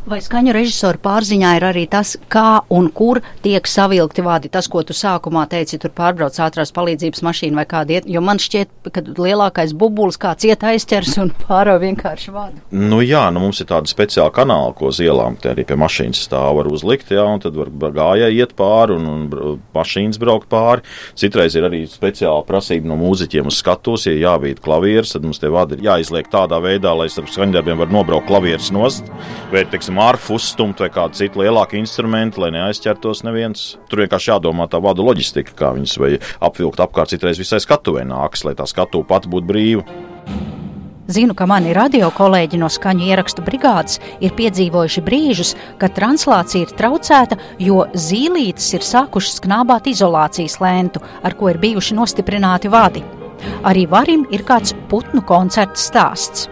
Vai 0.09 0.23
skaņu 0.25 0.55
režisora 0.57 0.97
pārziņā 1.05 1.49
ir 1.59 1.65
arī 1.69 1.83
tas, 1.91 2.15
kā 2.33 2.63
un 2.73 2.87
kur 2.97 3.19
tiek 3.45 3.67
savilkti 3.69 4.23
vārdi? 4.25 4.49
Tas, 4.49 4.65
ko 4.73 4.81
tu 4.87 4.95
sākumā 4.97 5.43
teici, 5.53 5.77
tur 5.83 5.93
pārbrauc 5.93 6.39
ātrās 6.41 6.73
palīdzības 6.73 7.21
mašīna 7.27 7.59
vai 7.59 7.65
kāda 7.69 7.99
iet, 7.99 8.07
jo 8.09 8.23
man 8.25 8.41
šķiet, 8.41 8.71
ka 8.95 9.03
lielākais 9.05 9.75
bubulis 9.77 10.17
kāds 10.21 10.47
iet 10.49 10.65
aizķers 10.65 11.19
un 11.21 11.33
pāro 11.45 11.75
vienkārši 11.83 12.33
vārdu. 12.33 12.63
Nu 12.73 13.03
jā, 13.05 13.27
nu 13.35 13.43
mums 13.43 13.61
ir 13.61 13.69
tāda 13.69 13.91
speciāla 13.91 14.33
kanāla, 14.33 14.73
ko 14.79 14.89
uz 14.89 15.03
ielām 15.05 15.37
te 15.37 15.51
arī 15.53 15.67
pie 15.69 15.77
mašīnas 15.77 16.23
stāv 16.25 16.57
var 16.63 16.73
uzlikt, 16.73 17.13
jā, 17.13 17.27
un 17.29 17.45
tad 17.45 17.59
var 17.59 17.93
gājai 17.99 18.33
iet 18.39 18.57
pāri 18.57 18.97
un, 18.97 19.11
un 19.13 19.61
mašīnas 19.77 20.23
braukt 20.25 20.49
pāri. 20.49 20.87
Citreiz 21.21 21.59
ir 21.59 21.69
arī 21.69 21.83
speciāla 21.85 22.47
prasība 22.49 22.89
no 22.89 22.97
mūziķiem 23.03 23.53
uz 23.53 23.61
skatus, 23.61 24.09
ja 24.09 24.17
jāvīt 24.17 24.65
klavieres, 24.65 25.13
tad 25.13 25.29
mums 25.29 25.45
tie 25.45 25.53
vārdi 25.53 25.77
ir 25.77 25.85
jāizliek 25.91 26.33
tādā 26.33 26.63
veidā, 26.65 26.97
lai 26.97 27.11
starp 27.13 27.29
skaņdarbiem 27.35 27.85
var 27.85 27.93
nobraukt 27.93 28.31
klavieres 28.33 28.73
nost, 28.73 29.13
vai, 29.53 29.67
teiksim, 29.99 30.09
arfu 30.09 30.35
uzstumt 30.35 30.81
vai 30.81 30.91
kādu 30.91 31.15
citu 31.15 31.43
lielāku 31.43 31.79
instrumentu, 31.79 32.41
lai 32.41 32.51
neaizķertos 32.53 33.25
neviens. 33.25 33.79
Tur 33.89 34.05
vienkārši 34.05 34.31
jādomā 34.31 34.69
tā 34.69 34.81
vadu 34.81 35.05
loģistika, 35.05 35.53
kā 35.55 35.75
viņas 35.75 35.99
vai 35.99 36.19
apvilkt 36.41 36.81
apkārt 36.81 37.11
citreiz 37.11 37.39
visai 37.39 37.61
skatuvē 37.61 38.05
nāks, 38.05 38.45
lai 38.45 38.55
tā 38.55 38.67
skatu 38.67 39.05
pati 39.05 39.29
būtu 39.29 39.47
brīva. 39.47 39.85
Zinu, 41.09 41.33
ka 41.35 41.47
mani 41.47 41.73
radio 41.73 42.11
kolēģi 42.13 42.59
no 42.61 42.69
skaņu 42.69 43.07
ierakstu 43.09 43.41
brigādes 43.41 43.99
ir 44.21 44.35
piedzīvojuši 44.37 45.03
brīžus, 45.07 45.55
kad 45.79 45.95
translācija 45.97 46.67
ir 46.67 46.75
traucēta, 46.77 47.39
jo 47.59 47.87
zīlītes 47.95 48.75
ir 48.77 48.85
sākušas 48.85 49.41
knābāt 49.41 49.89
izolācijas 49.89 50.59
lēntu, 50.61 51.01
ar 51.25 51.33
ko 51.35 51.49
ir 51.49 51.59
bijuši 51.59 51.97
nostiprināti 51.97 52.69
vadi. 52.69 53.03
Arī 53.65 53.87
varim 53.89 54.27
ir 54.31 54.45
kāds 54.45 54.77
putnu 54.91 55.25
koncerts 55.25 55.89
stāsts. 55.89 56.51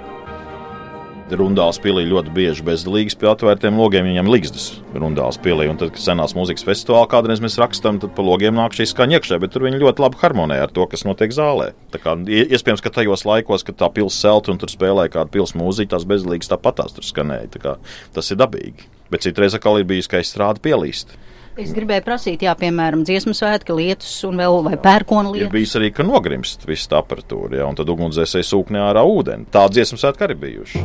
Rundāls 1.35 1.81
pilī 1.83 2.05
ļoti 2.07 2.31
bieži 2.31 2.63
bezdalīgs 2.63 3.17
pie 3.19 3.27
atvērtiem 3.33 3.75
logiem, 3.81 4.07
viņam 4.07 4.29
līgstas 4.31 4.67
Rundāls 4.95 5.41
pilī. 5.43 5.67
Un 5.67 5.81
tad, 5.81 5.91
kad 5.97 6.05
senās 6.05 6.37
mūzikas 6.39 6.63
festivālā 6.69 7.09
kādreiz 7.11 7.43
mēs 7.43 7.59
rakstām, 7.59 7.99
tad 8.03 8.13
pa 8.15 8.23
logiem 8.23 8.55
nāk 8.55 8.77
šī 8.79 8.87
skaņa 8.93 9.19
iekšā, 9.19 9.41
bet 9.43 9.51
tur 9.55 9.67
viņi 9.67 9.81
ļoti 9.83 10.05
labi 10.05 10.21
harmonē 10.21 10.61
ar 10.63 10.71
to, 10.71 10.87
kas 10.87 11.03
notiek 11.09 11.35
zālē. 11.35 11.73
Tā 11.91 11.99
kā 12.03 12.15
iespējams, 12.23 12.85
ka 12.85 12.95
tajos 12.95 13.27
laikos, 13.27 13.67
kad 13.67 13.81
tā 13.83 13.91
pils 13.97 14.21
celta 14.23 14.55
un 14.55 14.63
tur 14.63 14.71
spēlēja 14.71 15.17
kādu 15.19 15.35
pils 15.35 15.57
mūziku, 15.59 15.97
tās 15.97 16.07
bezdalīgas 16.07 16.53
tāpatās 16.55 16.95
tur 16.95 17.07
skanēja. 17.09 17.75
Tas 18.15 18.31
ir 18.31 18.39
dabīgi. 18.39 18.87
Bet 19.11 19.27
citreiz 19.27 19.59
atkal 19.59 19.81
ir 19.81 19.91
bijis, 19.91 20.07
ka 20.11 20.23
izstrāde 20.23 20.63
pielīst. 20.63 21.19
Es 21.57 21.71
gribēju 21.73 22.03
prasīt, 22.05 22.43
jā, 22.45 22.53
piemēram, 22.53 23.01
dziesmu 23.09 23.33
svētki, 23.33 23.73
lietus 23.79 24.11
un 24.29 24.37
vēl 24.37 24.59
vai 24.67 24.75
pērkona 24.77 25.31
lietas. 25.33 25.47
Ir 25.47 25.55
bijis 25.55 25.73
arī, 25.79 25.89
ka 25.97 26.05
nogrimst 26.05 26.69
viss 26.69 26.85
tā 26.93 27.01
aparatūra, 27.01 27.63
jā, 27.63 27.65
un 27.65 27.79
tad 27.79 27.89
ugunsdzēsēji 27.95 28.45
sūknē 28.45 28.83
ārā 28.91 29.07
ūdeni. 29.09 29.49
Tā 29.49 29.65
dziesmu 29.73 29.97
svētki 29.97 30.29
arī 30.29 30.37
bijuši. 30.45 30.85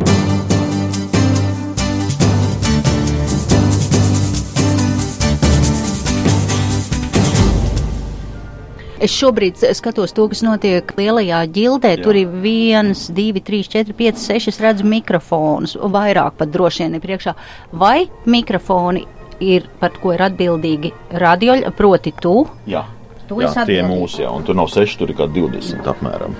Es 9.01 9.11
šobrīd 9.11 9.59
skatos 9.75 10.15
to, 10.15 10.31
kas 10.31 10.39
notiek 10.45 10.95
lielajā 10.95 11.43
ģildē. 11.51 11.97
Jā. 11.97 12.03
Tur 12.05 12.15
ir 12.15 12.31
viens, 12.31 13.09
divi, 13.11 13.43
trīs, 13.43 13.67
četri, 13.67 13.97
pieci, 13.97 14.23
seši. 14.23 14.53
Es 14.53 14.63
redzu 14.63 14.87
mikrofonus, 14.87 15.75
vairāk 15.75 16.37
pat 16.39 16.53
droši 16.53 16.85
vien 16.85 16.95
ir 16.95 17.03
priekšā. 17.03 17.33
Vai 17.81 18.05
mikrofoni 18.29 19.03
ir 19.41 19.67
par 19.81 19.95
ko 20.01 20.15
ir 20.15 20.23
atbildīgi 20.29 20.93
radioļi, 21.21 21.71
proti 21.77 22.13
tu? 22.21 22.41
Jā. 22.69 22.85
Jā, 23.31 23.51
tie 23.63 23.77
ir 23.79 23.85
mūsu, 23.87 24.25
jā, 24.25 24.31
un 24.35 24.43
tur 24.43 24.57
nav 24.59 24.67
6, 24.67 24.97
tur 24.99 25.11
ir 25.13 25.15
kā 25.15 25.23
20 25.31 25.85
apmēram. 25.87 26.33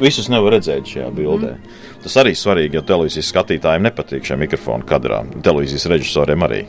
Visus 0.00 0.30
nevar 0.32 0.54
redzēt 0.56 0.88
šajā 0.88 1.10
bildē. 1.12 1.50
Mm. 1.58 1.87
Tas 2.02 2.14
arī 2.22 2.30
svarīgi, 2.38 2.78
jo 2.78 2.82
televīzijas 2.86 3.28
skatītājiem 3.32 3.82
nepatīk 3.88 4.26
šie 4.28 4.36
mikrofoni 4.38 4.86
kadrā. 4.86 5.18
Televīzijas 5.44 5.88
režisoriem 5.90 6.44
arī. 6.46 6.60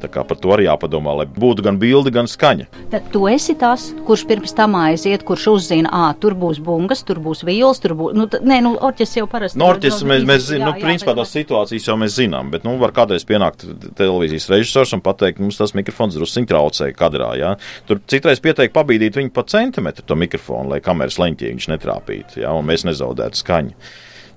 Tā 0.00 0.08
kā 0.12 0.24
par 0.24 0.38
to 0.40 0.52
arī 0.54 0.64
jāpadomā, 0.64 1.12
lai 1.20 1.26
būtu 1.28 1.64
gan 1.66 1.76
bilde, 1.80 2.12
gan 2.14 2.30
skaņa. 2.30 2.68
Tad 2.94 3.10
tu 3.12 3.26
esi 3.28 3.52
tas, 3.60 3.90
kurš 4.08 4.24
pirms 4.30 4.56
tam 4.56 4.78
aiziet, 4.80 5.26
kurš 5.28 5.44
uzzina, 5.52 5.92
ah, 5.92 6.14
tur 6.18 6.36
būs 6.38 6.62
bungas, 6.64 7.04
tur 7.04 7.20
būs 7.24 7.44
vīls, 7.44 7.82
tur 7.84 7.94
būs. 7.98 8.16
Nu, 8.16 8.24
nē, 8.26 8.62
nu, 8.64 8.72
orķestris 8.88 9.20
jau 9.20 9.28
parasti. 9.30 9.60
No, 9.60 9.68
orķestris 9.74 10.08
mēs, 10.08 10.26
mēs 10.28 10.48
zinām, 10.48 10.72
nu, 10.72 10.82
principā 10.88 11.14
tās 11.20 11.36
situācijas 11.36 11.90
jau 11.90 11.98
mēs 12.00 12.16
zinām, 12.16 12.52
bet, 12.54 12.64
nu, 12.64 12.78
var 12.80 12.96
kādreiz 12.96 13.28
pienākt 13.28 13.66
televīzijas 14.00 14.48
režisors 14.54 14.96
un 14.96 15.04
pateikt, 15.04 15.44
mums 15.44 15.60
tas 15.60 15.76
mikrofons 15.76 16.16
drusciņ 16.16 16.48
traucēja 16.48 16.96
kadrā, 16.96 17.34
jā. 17.38 17.54
Tur 17.90 18.00
citreiz 18.08 18.40
pieteikt 18.40 18.76
pabīdīt 18.76 19.20
viņu 19.20 19.36
pa 19.36 19.44
centimetru 19.52 20.08
to 20.08 20.16
mikrofonu, 20.18 20.72
lai 20.72 20.82
kameras 20.84 21.20
leņķī 21.20 21.52
viņš 21.52 21.72
netrāpītu, 21.76 22.42
jā, 22.46 22.56
un 22.56 22.68
mēs 22.72 22.88
nezaudētu 22.88 23.44
skaņu. 23.44 23.76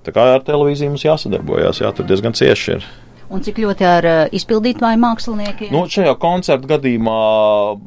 Tā 0.02 0.14
kā 0.14 0.26
ar 0.34 0.44
televīziju 0.46 0.92
mums 0.92 1.06
jāsadarbojas, 1.06 1.82
jā, 1.84 1.92
tur 1.94 2.08
diezgan 2.08 2.34
cieši 2.34 2.76
ir. 2.76 2.86
Un 3.32 3.40
cik 3.40 3.62
ļoti 3.62 3.84
ar 3.88 4.04
uh, 4.04 4.18
izpildītāju 4.36 4.98
māksliniekiem? 5.00 5.70
Nu, 5.72 5.86
šajā 5.88 6.12
koncerta 6.20 6.68
gadījumā 6.74 7.20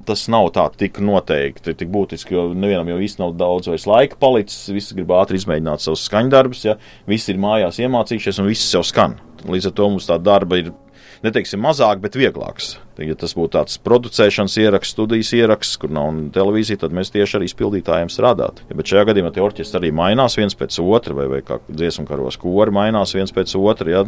tas 0.08 0.24
nav 0.34 0.50
tā 0.56 0.64
tik 0.74 0.98
noteikti, 1.06 1.76
tik 1.78 1.92
būtiski, 1.94 2.34
jo 2.34 2.48
nevienam 2.58 2.90
jau 2.90 2.98
īsti 3.06 3.22
nav 3.22 3.36
daudz 3.38 3.70
vairs 3.70 3.86
laika 3.90 4.18
palicis. 4.22 4.72
Visi 4.74 4.98
grib 4.98 5.14
ātri 5.14 5.38
izmēģināt 5.38 5.86
savus 5.86 6.08
skaņdarbus, 6.10 6.64
ja 6.66 6.80
visi 7.10 7.36
ir 7.36 7.44
mājās 7.44 7.78
iemācījušies 7.84 8.42
un 8.42 8.50
viss 8.50 8.74
jau 8.74 8.82
skan. 8.86 9.20
Līdz 9.46 9.70
ar 9.70 9.78
to 9.78 9.92
mums 9.92 10.10
tā 10.10 10.18
darba 10.18 10.64
ir 10.64 10.74
neteiksim 11.24 11.62
mazāk, 11.64 12.02
bet 12.04 12.18
vieglāks. 12.20 12.76
Ja 13.04 13.16
tas 13.20 13.34
būtu 13.36 13.58
tāds 13.58 13.76
producēšanas 13.84 14.56
ieraksts, 14.62 14.94
studijas 14.96 15.34
ieraksts, 15.36 15.80
kur 15.82 15.92
nav 15.92 16.16
televīzija, 16.36 16.80
tad 16.86 16.96
mēs 16.96 17.12
tieši 17.12 17.40
arī 17.40 17.50
izpildītājiem 17.50 18.12
strādātu. 18.12 18.64
Ja, 18.70 18.78
bet 18.80 18.92
šajā 18.92 19.04
gadījumā 19.10 19.34
tie 19.36 19.44
orķestri 19.44 19.82
arī 19.82 19.92
mainās 19.96 20.38
viens 20.40 20.56
pēc 20.56 20.80
otra, 20.80 21.18
vai, 21.18 21.28
vai 21.34 21.42
kā 21.44 21.60
dziesmu 21.68 22.08
karos 22.08 22.40
kori 22.40 22.76
mainās 22.76 23.16
viens 23.18 23.36
pēc 23.36 23.58
otra. 23.60 23.92
Ja. 23.92 24.06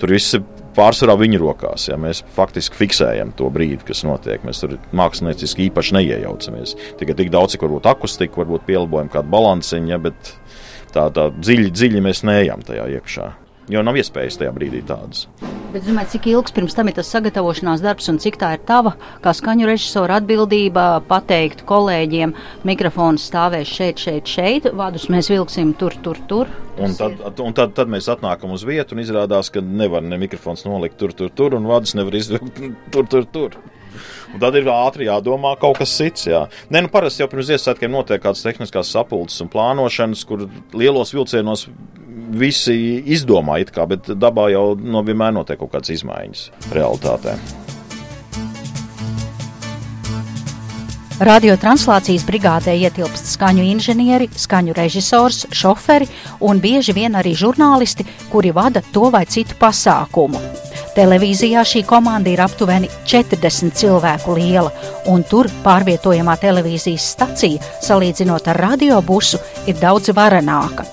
Tur 0.00 0.12
viss 0.12 0.36
ir 0.36 0.44
pārsvarā 0.76 1.16
viņu 1.20 1.40
rokās. 1.40 1.88
Ja. 1.88 1.96
Mēs 2.00 2.20
faktiski 2.36 2.82
fiksējam 2.82 3.32
to 3.38 3.48
brīdi, 3.54 3.80
kas 3.88 4.04
notiek. 4.04 4.44
Mēs 4.44 4.60
tur 4.64 4.76
mākslinieciski 4.92 5.70
īpaši 5.70 5.96
neiejaucamies. 5.96 6.76
Tikai 7.00 7.16
tik 7.16 7.32
daudz, 7.32 7.56
cik 7.56 7.64
varbūt 7.64 7.88
akustika, 7.88 8.42
varbūt 8.44 8.68
pielabojam 8.68 9.08
kādu 9.12 9.32
balansiņu, 9.32 9.92
ja, 9.94 10.02
bet 10.04 10.36
tā, 10.92 11.08
tā 11.08 11.30
dziļi, 11.32 11.72
dziļi 11.72 12.08
mēs 12.10 12.26
neejam 12.28 12.64
tajā 12.68 12.90
iekšā 12.98 13.32
jo 13.72 13.82
nav 13.84 13.98
iespējas 14.00 14.38
tajā 14.40 14.52
brīdī 14.54 14.82
tādas. 14.88 15.26
Bet, 15.72 15.84
domāju, 15.84 16.14
cik 16.14 16.28
ilgs 16.32 16.54
pirms 16.56 16.76
tam 16.76 16.88
ir 16.88 16.96
tas 16.96 17.10
sagatavošanās 17.12 17.82
darbs, 17.84 18.08
un 18.08 18.20
cik 18.22 18.38
tā 18.40 18.54
ir 18.56 18.62
tava, 18.68 18.94
kā 19.24 19.34
skaņu 19.36 19.68
režisora 19.68 20.16
atbildība 20.22 20.86
pateikt 21.08 21.66
kolēģiem, 21.68 22.32
mikrofons 22.68 23.26
stāvēs 23.28 23.68
šeit, 23.68 24.00
šeit, 24.00 24.30
šeit, 24.32 24.70
vadus 24.78 25.08
mēs 25.12 25.28
vilksim 25.32 25.74
tur, 25.78 25.96
tur, 26.04 26.20
tur. 26.30 26.52
Un 26.80 26.94
tad, 26.96 27.20
un 27.44 27.56
tad, 27.56 27.74
tad 27.76 27.90
mēs 27.92 28.08
atnākam 28.08 28.54
uz 28.56 28.64
vietu, 28.64 28.96
un 28.96 29.04
izrādās, 29.04 29.52
ka 29.52 29.60
nevar 29.60 30.04
ne 30.04 30.20
mikrofons 30.20 30.64
nolikt 30.64 30.96
tur, 31.00 31.12
tur, 31.12 31.34
tur, 31.34 31.58
un 31.58 31.68
vadus 31.68 31.96
nevar 31.98 32.16
izvilkt 32.16 32.62
tur, 32.94 33.04
tur, 33.10 33.28
tur. 33.28 33.60
Un 34.34 34.42
tad 34.42 34.58
ir 34.58 34.68
ātri 34.72 35.08
jādomā 35.08 35.54
kaut 35.60 35.80
kas 35.80 35.94
cits. 35.98 36.28
Jā. 36.30 36.46
Nē, 36.72 36.84
nu 36.86 36.92
parasti 36.92 37.24
jau 37.24 37.30
pirms 37.30 37.48
Ziemassvētkiem 37.50 37.94
notiek 37.94 38.22
kādas 38.22 38.44
tehniskās 38.44 38.92
sapulces 38.94 39.40
un 39.44 39.52
plānošanas, 39.52 40.26
kur 40.28 40.48
lielos 40.76 41.14
vilcienos 41.16 41.68
visi 42.28 42.76
izdomā, 43.14 43.60
kā, 43.72 43.86
bet 43.88 44.12
dabā 44.18 44.50
jau 44.52 44.66
no 44.76 45.02
vienmēr 45.06 45.34
notiek 45.36 45.60
kaut 45.60 45.72
kādas 45.74 45.96
izmaiņas 45.96 46.48
realitātē. 46.76 47.38
Radiotranslācijas 51.18 52.22
brigādē 52.22 52.76
ietilpst 52.78 53.32
skaņu 53.32 53.64
inženieri, 53.66 54.28
skaņu 54.38 54.76
režisors, 54.76 55.48
šoferi 55.50 56.06
un 56.46 56.60
bieži 56.62 56.94
vien 56.94 57.18
arī 57.18 57.32
žurnālisti, 57.34 58.06
kuri 58.30 58.52
vada 58.54 58.84
to 58.94 59.10
vai 59.10 59.24
citu 59.26 59.58
pasākumu. 59.58 60.38
Televīzijā 60.96 61.62
šī 61.66 61.82
komanda 61.86 62.30
ir 62.32 62.40
aptuveni 62.42 62.88
40 63.08 63.74
cilvēku 63.78 64.36
liela, 64.38 64.72
un 65.10 65.24
tur 65.26 65.48
pārvietojamā 65.64 66.36
televīzijas 66.40 67.10
stacija, 67.14 67.62
salīdzinot 67.84 68.48
ar 68.52 68.62
radiobusu, 68.68 69.40
ir 69.66 69.78
daudz 69.80 70.12
varenāka. 70.16 70.86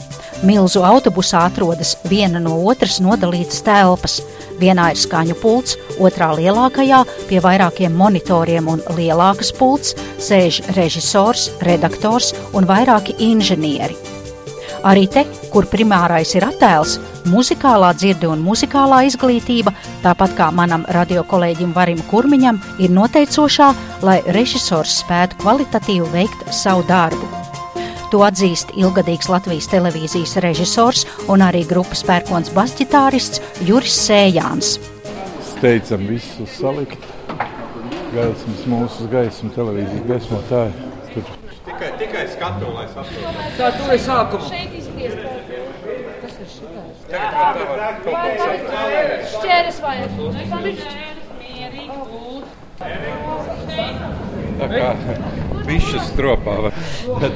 Milzu 0.43 0.83
autobusā 0.83 1.45
atrodas 1.47 1.95
viena 2.09 2.41
no 2.43 2.57
otras 2.69 2.99
nodalītas 3.01 3.63
telpas. 3.65 4.19
Vienā 4.59 4.91
ir 4.93 4.99
skaņu 4.99 5.37
pults, 5.39 5.77
otrā 5.99 6.33
lielākajā 6.37 7.01
pie 7.29 7.39
vairākiem 7.43 7.95
monitoriem 7.95 8.67
un 8.71 8.83
lielākas 8.97 9.53
pults 9.55 9.95
sēž 10.21 10.61
režisors, 10.75 11.49
redaktors 11.63 12.33
un 12.53 12.67
vairāki 12.67 13.17
inženieri. 13.31 14.14
Arī 14.85 15.07
te, 15.09 15.23
kur 15.49 15.65
primārais 15.65 16.35
ir 16.37 16.45
attēls, 16.45 16.99
muzikālā 17.31 17.89
dzirde 17.97 18.29
un 18.29 18.43
muzikālā 18.45 19.01
izglītība, 19.07 19.73
tāpat 20.03 20.35
kā 20.37 20.51
manam 20.53 20.85
radiokolēģim 20.93 21.71
Varim 21.73 22.03
Kurmiņam, 22.11 22.59
ir 22.77 22.93
noteicošā, 22.93 23.71
lai 24.05 24.19
režisors 24.35 24.99
spētu 25.01 25.41
kvalitatīvi 25.41 26.11
veikt 26.13 26.45
savu 26.53 26.85
darbu. 26.85 27.31
To 28.13 28.21
atzīst 28.21 28.75
ilgadīgs 28.77 29.27
Latvijas 29.27 29.65
televīzijas 29.71 30.35
režisors 30.45 31.07
un 31.33 31.41
arī 31.41 31.63
grupas 31.65 32.05
pērkons 32.05 32.53
basģitārists 32.53 33.41
Juris 33.65 33.97
Sējāns. 34.05 34.75
Steidzam 35.55 36.05
visu 36.05 36.45
salikt, 36.59 37.01
gaismas 38.13 38.61
mūsu 38.69 39.09
gaismu 39.09 39.49
televīzijas 39.57 40.05
gaismotāji. 40.11 40.91
Tur. 41.15 41.33
Tikai, 41.65 41.89
tikai 41.99 42.23
skatu, 42.29 42.69
lai 42.75 42.85
saprotu. 42.93 43.45
Tā 43.57 43.71
tur 43.75 43.93
ir 43.95 44.01
sākuma. 44.05 44.49
Mierīgi 51.39 51.97
būt. 52.11 52.45
Tā 54.55 54.67
kā 54.71 54.89
bišķi 55.67 56.01
stropā. 56.09 56.55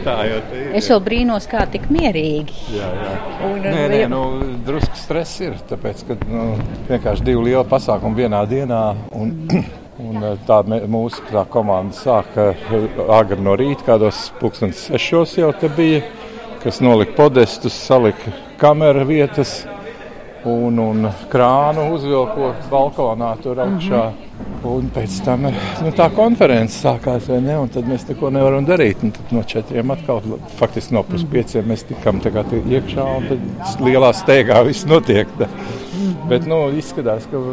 Tā 0.05 0.15
jau 0.27 0.39
tā 0.49 0.59
ir. 0.59 0.69
Es 0.79 0.87
jau 0.91 0.99
brīnos, 1.03 1.47
kā 1.51 1.65
tik 1.71 1.87
mierīgi. 1.91 2.55
Jā, 2.75 2.89
jā. 2.95 3.13
Un, 3.47 3.59
Nē, 3.63 3.83
nē, 3.91 4.01
nu, 4.11 4.21
drusku 4.67 4.99
stress 4.99 5.39
ir. 5.43 5.57
Tāpēc, 5.69 6.03
ka 6.07 6.17
nu, 6.29 6.45
vienkārši 6.89 7.27
divi 7.27 7.49
lieli 7.49 7.65
pasākumi 7.71 8.21
vienā 8.23 8.43
dienā. 8.51 8.81
Un, 9.19 9.33
un 10.09 10.27
tā 10.47 10.61
mē- 10.67 10.83
mūsu 10.91 11.23
tā 11.31 11.43
komanda 11.51 11.95
sāka 11.97 12.51
agri 13.19 13.41
no 13.43 13.55
rīta, 13.59 13.87
kādos 13.93 14.29
pusdienas 14.39 14.85
sešos 14.89 15.35
jau 15.41 15.51
te 15.59 15.71
bija, 15.75 16.03
kas 16.63 16.79
nolika 16.83 17.17
podestus, 17.19 17.75
salika 17.87 18.31
kameru 18.59 19.05
vietas 19.07 19.61
un, 20.47 20.79
un 20.79 21.07
krānu 21.31 21.89
uzvilkot 21.95 22.67
balkonā 22.71 23.33
tur 23.43 23.61
augšā. 23.65 24.03
Un 24.69 24.89
pēc 24.91 25.17
tam 25.23 25.47
nu, 25.47 25.91
tā 25.95 26.09
konference 26.15 26.81
sākās, 26.83 27.29
ne? 27.43 27.55
Un 27.59 27.71
tad 27.71 27.87
mēs 27.87 28.05
neko 28.09 28.31
nevaram 28.35 28.67
darīt. 28.67 29.03
Un 29.05 29.13
tad 29.15 29.33
no 29.35 29.43
četriem 29.47 29.91
atkal, 29.95 30.21
faktiski 30.59 30.95
no 30.97 31.03
puspieciem, 31.07 31.67
mēs 31.71 31.85
tikām 31.87 32.19
iekšā, 32.23 33.07
un 33.17 33.27
tad 33.31 33.83
lielā 33.83 34.11
steigā 34.15 34.61
viss 34.67 34.87
notiek. 34.89 35.31
Tā. 35.39 35.47
Bet 36.31 36.47
nu, 36.47 36.65
izskatās, 36.75 37.27
ka 37.31 37.43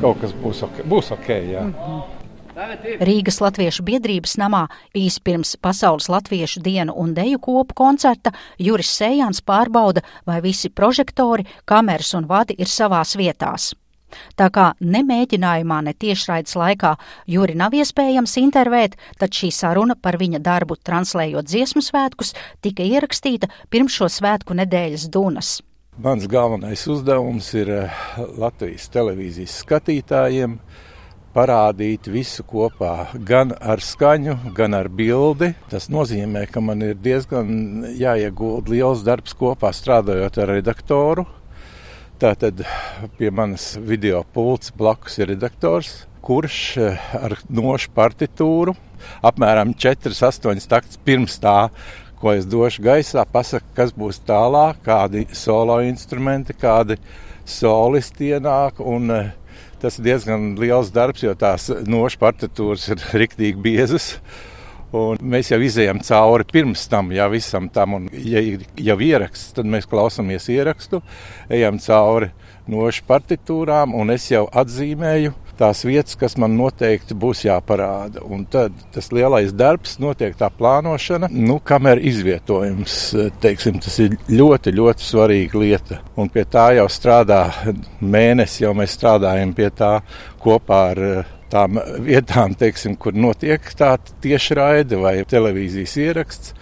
kaut 0.00 0.20
kas 0.24 0.36
būs 0.42 0.64
ok. 0.66 0.84
Būs 0.88 1.12
ok 1.16 1.32
jā. 1.52 1.66
Rīgas 2.56 3.36
Latviešu 3.44 3.84
biedrības 3.84 4.38
namā 4.40 4.62
īsi 4.96 5.20
pirms 5.20 5.56
Pasaules 5.60 6.08
Latviešu 6.08 6.62
dienu 6.64 6.94
un 6.96 7.12
deju 7.12 7.36
kopu 7.44 7.76
koncerta 7.76 8.32
Juris 8.56 8.94
Sējāns 8.96 9.42
pārbauda, 9.44 10.00
vai 10.24 10.40
visi 10.40 10.70
prožektori, 10.72 11.44
kameras 11.68 12.14
un 12.16 12.24
vadi 12.24 12.56
ir 12.56 12.70
savās 12.72 13.12
vietās. 13.20 13.74
Tā 14.40 14.48
kā 14.48 14.70
ne 14.80 15.02
mēģinājumā, 15.04 15.82
ne 15.84 15.92
tiešraides 15.92 16.56
laikā 16.56 16.94
Juri 17.28 17.58
nav 17.58 17.76
iespējams 17.76 18.38
intervēt, 18.40 18.96
tad 19.20 19.36
šī 19.36 19.50
saruna 19.52 19.98
par 20.00 20.16
viņa 20.16 20.40
darbu 20.40 20.78
translējot 20.80 21.50
dziesmu 21.50 21.84
svētkus 21.84 22.32
tika 22.64 22.86
ierakstīta 22.86 23.50
pirms 23.68 23.98
šo 24.00 24.08
svētku 24.08 24.56
nedēļas 24.56 25.08
dunas. 25.12 25.58
Mans 26.00 26.24
galvenais 26.28 26.86
uzdevums 26.88 27.52
ir 27.56 27.72
eh, 27.72 28.02
Latvijas 28.36 28.88
televīzijas 28.92 29.60
skatītājiem 29.64 30.58
parādīt 31.36 32.08
visu 32.08 32.44
kopā, 32.48 33.10
gan 33.28 33.52
ar 33.60 33.82
skaņu, 33.84 34.38
gan 34.56 34.76
ar 34.78 34.88
bildi. 34.88 35.52
Tas 35.68 35.90
nozīmē, 35.92 36.46
ka 36.48 36.62
man 36.64 36.80
ir 36.86 36.96
diezgan 36.96 37.84
jāiegulda 37.98 38.72
liels 38.72 39.04
darbs 39.04 39.36
kopā 39.36 39.74
strādājot 39.76 40.40
ar 40.40 40.54
redaktoru. 40.56 41.26
Tātad 42.16 42.64
pie 43.18 43.28
manas 43.28 43.74
video 43.76 44.22
pults 44.32 44.72
blakus 44.72 45.18
ir 45.20 45.34
redaktors, 45.34 46.06
kurš 46.24 46.60
eh, 46.80 47.08
ar 47.20 47.36
nošu 47.52 47.92
partitūru 47.94 48.72
apmēram 49.24 49.74
4-8 49.76 50.68
taktus 50.70 50.98
pirms 51.04 51.38
tā, 51.42 51.68
ko 52.20 52.32
es 52.32 52.46
došu 52.48 52.84
gaisā, 52.86 53.24
pasaka, 53.28 53.66
kas 53.76 53.92
būs 53.96 54.22
tālāk, 54.26 54.80
kādi 54.86 55.26
solo 55.36 55.78
instrumenti, 55.84 56.56
kādi 56.56 56.96
solisti 57.44 58.32
ienāk. 58.32 58.80
Un, 58.80 59.10
eh, 59.10 59.32
tas 59.82 59.98
ir 59.98 60.06
diezgan 60.10 60.54
liels 60.60 60.92
darbs, 60.94 61.24
jo 61.24 61.34
tās 61.38 61.68
nošu 61.86 62.20
partitūras 62.22 62.88
ir 62.92 63.02
riktīgi 63.22 63.62
biezas. 63.62 64.14
Un 64.96 65.18
mēs 65.20 65.50
jau 65.50 65.58
izējām 65.60 65.98
cauri 66.06 66.46
pirms 66.48 66.84
tam, 66.88 67.10
jau 67.12 67.26
visam 67.32 67.66
tam, 67.74 67.96
un, 67.98 68.04
ja 68.16 68.40
ir 68.40 68.62
jau 68.80 68.96
ieraksts, 69.02 69.50
tad 69.56 69.66
mēs 69.68 69.88
klausāmies 69.90 70.46
ierakstu, 70.54 71.02
ejam 71.52 71.80
cauri 71.82 72.30
nošu 72.70 73.02
partitūrām, 73.08 73.96
un 73.98 74.14
es 74.14 74.30
jau 74.30 74.46
atzīmēju 74.46 75.34
tās 75.58 75.84
vietas, 75.86 76.16
kas 76.18 76.36
man 76.40 76.56
noteikti 76.58 77.16
būs 77.18 77.44
jāparāda. 77.46 78.22
Un 78.24 78.44
tad 78.50 78.74
tas 78.94 79.10
lielais 79.14 79.54
darbs 79.56 79.96
notiek 80.02 80.36
tā 80.38 80.50
plānošana, 80.52 81.30
nu, 81.32 81.58
kamēr 81.64 82.02
izvietojums, 82.10 82.98
teiksim, 83.42 83.80
tas 83.84 83.98
ir 84.04 84.18
ļoti, 84.30 84.74
ļoti 84.76 85.06
svarīga 85.06 85.62
lieta. 85.62 86.02
Un 86.16 86.32
pie 86.32 86.46
tā 86.50 86.70
jau 86.78 86.88
strādā 86.92 87.44
mēnesi, 88.00 88.64
jau 88.64 88.74
mēs 88.76 88.96
strādājam 88.98 89.56
pie 89.56 89.70
tā 89.74 89.96
kopā 90.42 90.82
ar 90.92 91.02
tām 91.50 91.78
vietām, 92.02 92.54
teiksim, 92.58 92.96
kur 92.98 93.14
notiek 93.16 93.62
tā 93.78 93.94
tiešraide 94.22 94.98
vai 95.00 95.20
televīzijas 95.28 95.96
ieraksts. 96.02 96.54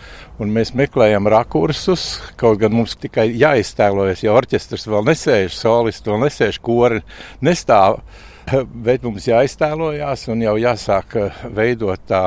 Un 0.43 0.51
mēs 0.51 0.73
meklējam 0.75 1.29
rakursus, 1.31 2.19
kaut 2.41 2.59
gan 2.59 2.75
mums 2.75 2.97
tikai 2.99 3.29
jāiztēlojas, 3.39 4.25
ja 4.25 4.35
orķestris 4.35 4.89
vēl 4.91 5.07
nesēž, 5.07 5.55
solists 5.55 6.09
vēl 6.09 6.25
nesēž, 6.25 6.59
kori 6.65 7.05
nestāv. 7.45 8.01
Bet 8.87 9.05
mums 9.07 9.29
jāiztēlojās 9.29 10.29
un 10.33 10.45
jau 10.45 10.55
jāsāk 10.61 11.19
veidot 11.55 12.01
tā 12.09 12.25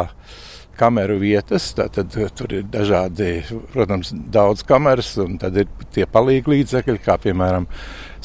kameru 0.77 1.17
vietas. 1.21 1.71
Tad 1.77 1.97
tur 2.37 2.53
ir 2.53 2.67
dažādi, 2.71 3.41
protams, 3.73 4.13
daudz 4.33 4.63
kameras, 4.67 5.15
un 5.21 5.39
tad 5.41 5.57
ir 5.57 5.69
tie 5.93 6.05
palīgi 6.09 6.53
līdzekļi, 6.53 6.99
kā 7.05 7.17
piemēram 7.21 7.67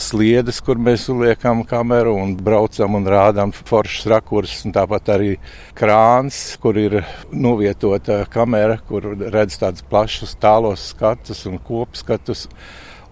sliedes, 0.03 0.61
kur 0.65 0.81
mēs 0.81 1.07
uliekam 1.13 1.63
kameru 1.69 2.15
un 2.21 2.35
braucam 2.37 2.97
un 2.99 3.09
rādām 3.09 3.53
foršas 3.57 4.09
rakursus, 4.13 4.65
tāpat 4.75 5.11
arī 5.17 5.35
krāns, 5.79 6.41
kur 6.63 6.79
ir 6.81 7.03
novietota 7.33 8.23
kamera, 8.33 8.79
kur 8.89 9.13
redz 9.23 9.61
tādus 9.61 9.85
plašus 9.89 10.37
tālos 10.41 10.91
skatus 10.93 11.45
un 11.51 11.61
kopskatus. 11.63 12.49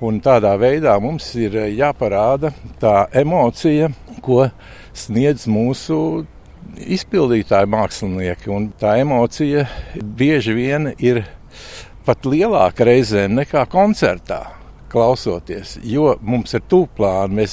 Un 0.00 0.16
tādā 0.24 0.54
veidā 0.56 0.94
mums 1.02 1.26
ir 1.36 1.58
jāparāda 1.76 2.54
tā 2.80 3.04
emocija, 3.20 3.90
ko 4.24 4.46
sniedz 4.96 5.44
mūsu 5.44 5.98
izpildītāji 6.80 7.68
mākslinieki. 7.68 8.48
Un 8.54 8.70
tā 8.80 8.94
emocija 9.02 9.66
bieži 10.00 10.56
vien 10.56 10.94
ir 10.96 11.20
pat 12.06 12.24
lielāka 12.24 12.88
reizēm 12.88 13.36
nekā 13.42 13.66
koncertā. 13.68 14.59
Klausoties, 14.90 15.76
jo 15.86 16.16
mums 16.26 16.54
ir 16.56 16.64
tūplāni, 16.66 17.36
mēs 17.38 17.52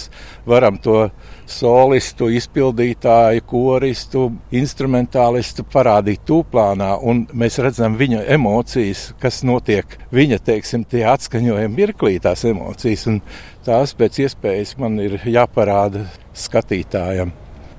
varam 0.49 0.79
to 0.81 1.03
solistu, 1.45 2.31
izpildītāju, 2.33 3.45
koristu, 3.45 4.23
instrumentālistu 4.57 5.67
parādīt 5.69 6.25
tūplānā, 6.25 6.95
un 6.97 7.27
mēs 7.37 7.59
redzam 7.61 7.97
viņa 7.99 8.25
emocijas, 8.33 9.11
kas 9.21 9.43
notiek 9.45 9.99
viņa, 10.09 10.41
teiksim, 10.49 10.87
tie 10.89 11.05
atskaņojumi 11.13 11.75
mirklī 11.77 12.17
tās 12.23 12.47
emocijas, 12.49 13.05
un 13.11 13.21
tās 13.67 13.93
pēc 13.97 14.23
iespējas 14.25 14.77
man 14.81 14.97
ir 15.03 15.19
jāparāda 15.29 16.07
skatītājam. 16.33 17.35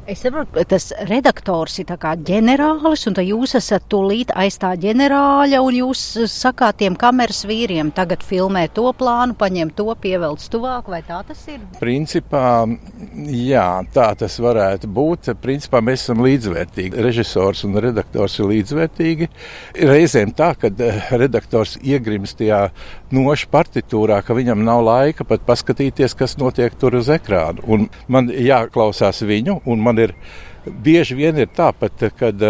Es 0.08 0.22
saprotu, 0.24 0.54
ka 0.54 0.62
tas 0.64 0.86
redaktors 1.04 1.74
ir 1.82 1.90
kā 2.00 2.14
ģenerālis, 2.16 3.02
un 3.10 3.18
jūs 3.20 3.52
esat 3.58 3.84
tūlīt 3.92 4.30
aiz 4.40 4.54
tā 4.56 4.70
ģenerāļa, 4.80 5.58
un 5.60 5.74
jūs 5.76 6.04
sakāt 6.32 6.78
tiem 6.80 6.94
kameras 6.96 7.42
vīriem, 7.44 7.90
tagad 7.92 8.24
filmē 8.24 8.62
to 8.72 8.86
plānu, 8.96 9.36
paņem 9.36 9.68
to, 9.76 9.84
pievelc 10.00 10.46
tuvāk, 10.48 10.88
vai 10.88 11.02
tā 11.04 11.18
tas 11.28 11.42
ir? 11.52 11.58
Principā, 11.76 12.64
jā, 13.28 13.66
tā 13.92 14.06
tas 14.22 14.38
varētu 14.40 14.88
būt. 14.96 15.28
Principā 15.42 15.82
mēs 15.84 16.06
esam 16.06 16.24
līdzvērtīgi. 16.24 17.04
Režisors 17.04 17.66
un 17.68 17.76
redaktors 17.76 18.38
ir 18.40 18.48
līdzvērtīgi. 18.54 19.28
Reizēm 19.92 20.32
tā, 20.40 20.54
ka 20.56 20.72
redaktors 21.20 21.76
iegrimst 21.84 22.40
tajā 22.40 22.62
nošu 23.12 23.52
partitūrā, 23.52 24.22
ka 24.24 24.38
viņam 24.40 24.64
nav 24.64 24.86
laika 24.88 25.28
pat 25.28 25.44
paskatīties, 25.44 26.16
kas 26.16 26.38
notiek 26.40 26.72
tur 26.80 26.96
uz 26.96 27.12
ekrāna. 27.12 27.60
Un 27.68 27.90
man 28.08 28.32
jāklausās 28.32 29.20
viņu, 29.28 29.60
un 29.68 29.84
man 29.84 29.97
ir 30.04 30.14
bieži 30.66 31.16
vien 31.18 31.38
ir 31.38 31.50
tāpat, 31.54 32.08
kad 32.18 32.44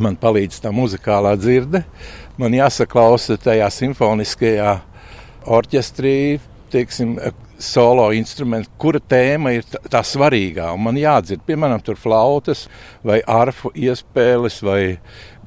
man 0.00 0.16
palīdz 0.20 0.62
tā 0.64 0.72
muzikālā 0.74 1.34
dzirde, 1.40 1.82
man 2.40 2.54
jāsaklausa 2.56 3.36
tajā 3.40 3.68
simfoniskajā 3.72 4.76
orķestrī, 5.52 6.16
teiksim, 6.72 7.16
solo 7.62 8.08
instrumentu, 8.16 8.70
kura 8.80 8.98
tēma 8.98 9.52
ir 9.56 9.66
tā, 9.68 9.78
tā 9.92 10.02
svarīgā. 10.06 10.70
Man 10.80 10.98
jādzird, 10.98 11.44
piemēram, 11.46 11.82
tur 11.84 11.98
flautas 12.00 12.66
vai 13.06 13.20
arfu 13.28 13.70
iespēles 13.74 14.58
vai 14.66 14.82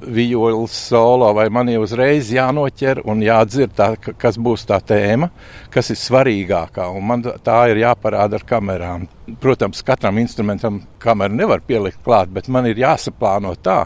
vijoles 0.00 0.74
solo, 0.88 1.32
vai 1.34 1.46
man 1.52 1.70
jau 1.72 1.82
uzreiz 1.86 2.28
jānoķer 2.34 3.00
un 3.08 3.22
jādzird, 3.24 3.72
tā, 3.76 3.88
kas 3.96 4.36
būs 4.36 4.66
tā 4.68 4.78
tēma, 4.84 5.30
kas 5.72 5.90
ir 5.92 6.00
svarīgākā. 6.00 6.88
Man 7.00 7.24
tā 7.24 7.62
ir 7.72 7.80
jāparāda 7.84 8.40
ar 8.40 8.46
kamerām. 8.46 9.08
Protams, 9.40 9.82
katram 9.86 10.20
instrumentam 10.22 10.82
kameru 11.02 11.38
nevar 11.38 11.64
pielikt 11.66 12.02
klāt, 12.04 12.30
bet 12.32 12.48
man 12.52 12.68
ir 12.68 12.84
jāsaplāno 12.84 13.56
tā 13.56 13.84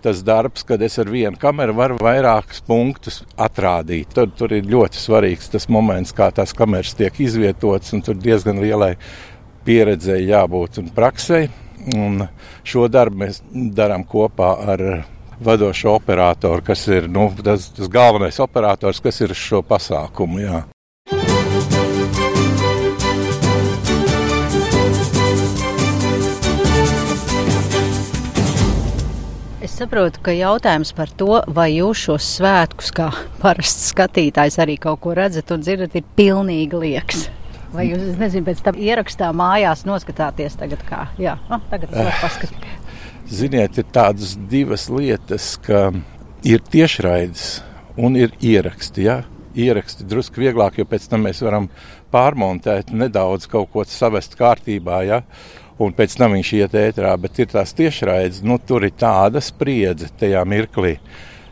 tas 0.00 0.22
darbs, 0.24 0.62
kad 0.64 0.80
es 0.80 0.94
ar 0.98 1.10
vienu 1.12 1.36
kameru 1.36 1.74
varu 1.76 1.98
vairākus 2.00 2.62
punktus 2.64 3.20
atrādīt. 3.36 4.14
Tur, 4.16 4.30
tur 4.32 4.54
ir 4.56 4.64
ļoti 4.64 4.96
svarīgs 4.96 5.50
tas 5.52 5.68
moments, 5.68 6.14
kā 6.16 6.30
tās 6.32 6.54
kameras 6.56 6.94
tiek 6.96 7.20
izvietotas, 7.20 7.92
un 7.92 8.00
tur 8.06 8.16
diezgan 8.16 8.62
lielai 8.64 8.94
pieredzei 9.66 10.22
jābūt 10.24 10.80
un 10.80 10.88
praksei. 10.96 11.50
Un 11.96 12.24
šo 12.64 12.88
darbu 12.92 13.22
mēs 13.22 13.42
darām 13.52 14.04
kopā 14.08 14.54
ar 14.72 14.86
vadošo 15.40 15.94
operatoru, 15.96 16.62
kas 16.64 16.86
ir 16.88 17.08
nu, 17.08 17.30
tas, 17.44 17.70
tas 17.76 17.88
galvenais 17.88 18.40
operators, 18.40 19.00
kas 19.00 19.20
ir 19.24 19.34
šo 19.36 19.62
pasākumu. 19.66 20.44
Jā. 20.44 20.62
Es 29.60 29.76
saprotu, 29.76 30.20
ka 30.24 30.32
jautājums 30.32 30.92
par 30.96 31.10
to, 31.16 31.40
vai 31.56 31.70
jūs 31.74 32.06
šos 32.06 32.30
svētkus, 32.38 32.92
kā 32.96 33.10
parasts 33.42 33.90
skatītājs, 33.94 34.56
arī 34.60 34.76
kaut 34.80 35.00
ko 35.04 35.12
redzat 35.16 35.52
un 35.52 35.64
dzirdat, 35.64 35.96
ir 35.96 36.16
pilnīgi 36.16 36.80
liekas. 36.80 37.28
Vai 37.70 37.84
jūs, 37.86 38.02
es 38.12 38.16
nezinu, 38.18 38.48
pēc 38.48 38.64
tam 38.66 38.78
ierakstā 38.82 39.28
mājās 39.36 39.84
noskatāties 39.86 40.56
tagad 40.58 40.80
kā? 40.88 41.04
Jā, 41.22 41.36
oh, 41.52 41.60
tagad 41.70 41.92
es 41.92 42.00
varu 42.00 42.16
paskatīties. 42.18 42.79
Ziniet, 43.30 43.76
ir 43.78 43.86
tādas 43.94 44.32
divas 44.50 44.88
lietas, 44.90 45.52
ka 45.62 45.92
ir 46.42 46.62
tiešraides 46.72 47.60
un 47.94 48.16
ir 48.18 48.32
ieraksti. 48.42 49.04
Ja? 49.06 49.20
Ieraksti 49.54 50.06
drusku 50.10 50.42
vieglāk, 50.42 50.80
jo 50.80 50.86
pēc 50.90 51.06
tam 51.12 51.28
mēs 51.28 51.42
varam 51.46 51.68
pārmontēt 52.10 52.90
nedaudz 52.90 53.46
kaut 53.50 53.70
ko 53.70 53.84
savest 53.86 54.34
kārtībā. 54.38 55.02
Ja? 55.06 55.20
Un 55.78 55.94
pēc 55.94 56.16
tam 56.18 56.34
viņš 56.34 56.52
iet 56.58 56.74
ētrā, 56.74 57.14
bet 57.22 57.38
ir 57.38 57.52
tās 57.54 57.70
tiešraides, 57.78 58.42
nu 58.42 58.58
tur 58.58 58.88
ir 58.88 58.98
tāda 58.98 59.38
spriedze 59.44 60.10
tajā 60.18 60.42
mirklī. 60.42 60.96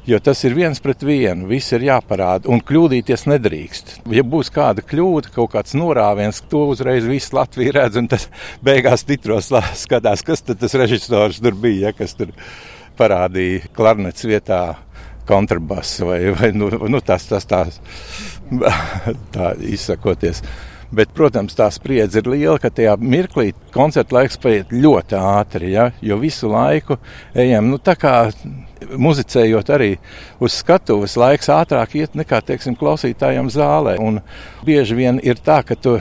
Jo 0.09 0.17
tas 0.25 0.41
ir 0.49 0.55
viens 0.57 0.79
pret 0.81 1.03
vienu, 1.05 1.45
viss 1.51 1.75
ir 1.77 1.83
jāparāda, 1.85 2.49
un 2.49 2.63
kļūdīties 2.65 3.27
nedrīkst. 3.29 3.91
Ja 4.17 4.23
būs 4.25 4.49
kāda 4.55 4.81
kļūda, 4.81 5.35
kaut 5.35 5.53
kāds 5.53 5.75
norāviens, 5.77 6.41
to 6.49 6.63
uzreiz 6.73 7.05
viss 7.05 7.35
Latvija 7.37 7.75
redz, 7.77 7.99
un 8.01 8.09
tas 8.09 8.25
beigās 8.65 9.05
titros 9.05 9.51
skatās, 9.77 10.25
kas 10.25 10.41
tas 10.49 10.77
režisors 10.81 11.43
tur 11.45 11.59
bija, 11.61 11.91
ja, 11.91 11.93
kas 11.99 12.17
tur 12.17 12.33
parādīja 12.97 13.69
klarnets 13.77 14.25
vietā 14.25 14.63
kontrabasu 15.29 16.09
vai, 16.09 16.23
vai 16.33 16.51
nu, 16.57 16.71
nu, 16.89 17.03
tas, 17.05 17.29
tas 17.29 17.45
tās, 17.45 17.77
tā 19.37 19.53
izsakoties. 19.61 20.41
Bet, 20.89 21.13
protams, 21.13 21.53
tā 21.53 21.67
spriedze 21.69 22.23
ir 22.23 22.31
liela, 22.33 22.57
ka 22.57 22.73
tajā 22.73 22.95
mirklī 22.97 23.51
koncerta 23.75 24.17
laiks 24.17 24.41
paiet 24.41 24.73
ļoti 24.73 25.21
ātri, 25.21 25.75
ja? 25.75 25.91
jo 26.01 26.17
visu 26.23 26.49
laiku 26.49 26.97
ejam, 27.37 27.69
nu 27.69 27.77
tā 27.77 27.93
kā 28.01 28.15
muzicējot 28.97 29.71
arī 29.75 29.91
uz 30.43 30.57
skatuves, 30.61 31.17
laiks 31.21 31.51
ātrāk 31.53 31.97
iet 31.99 32.17
nekā, 32.19 32.41
teiksim, 32.45 32.77
klausītājiem 32.79 33.51
zālē. 33.53 33.97
Un 34.03 34.21
bieži 34.67 34.99
vien 34.99 35.23
ir 35.25 35.41
tā, 35.45 35.61
ka 35.67 35.77
tu 35.79 35.99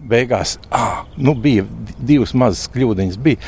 beigās, 0.00 0.58
ah, 0.70 1.04
nu 1.16 1.34
bija 1.34 1.66
divas 1.98 2.34
mazas 2.34 2.70
kļūdiņas, 2.72 3.18
bija. 3.20 3.40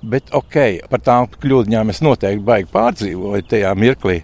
Bet, 0.00 0.30
ok, 0.32 0.56
par 0.88 1.02
tām 1.04 1.26
kļūdām 1.28 1.92
es 1.92 2.00
noteikti 2.00 2.44
baigi 2.44 2.70
pārdzīvoju 2.72 3.44
tajā 3.50 3.74
mirklī. 3.76 4.22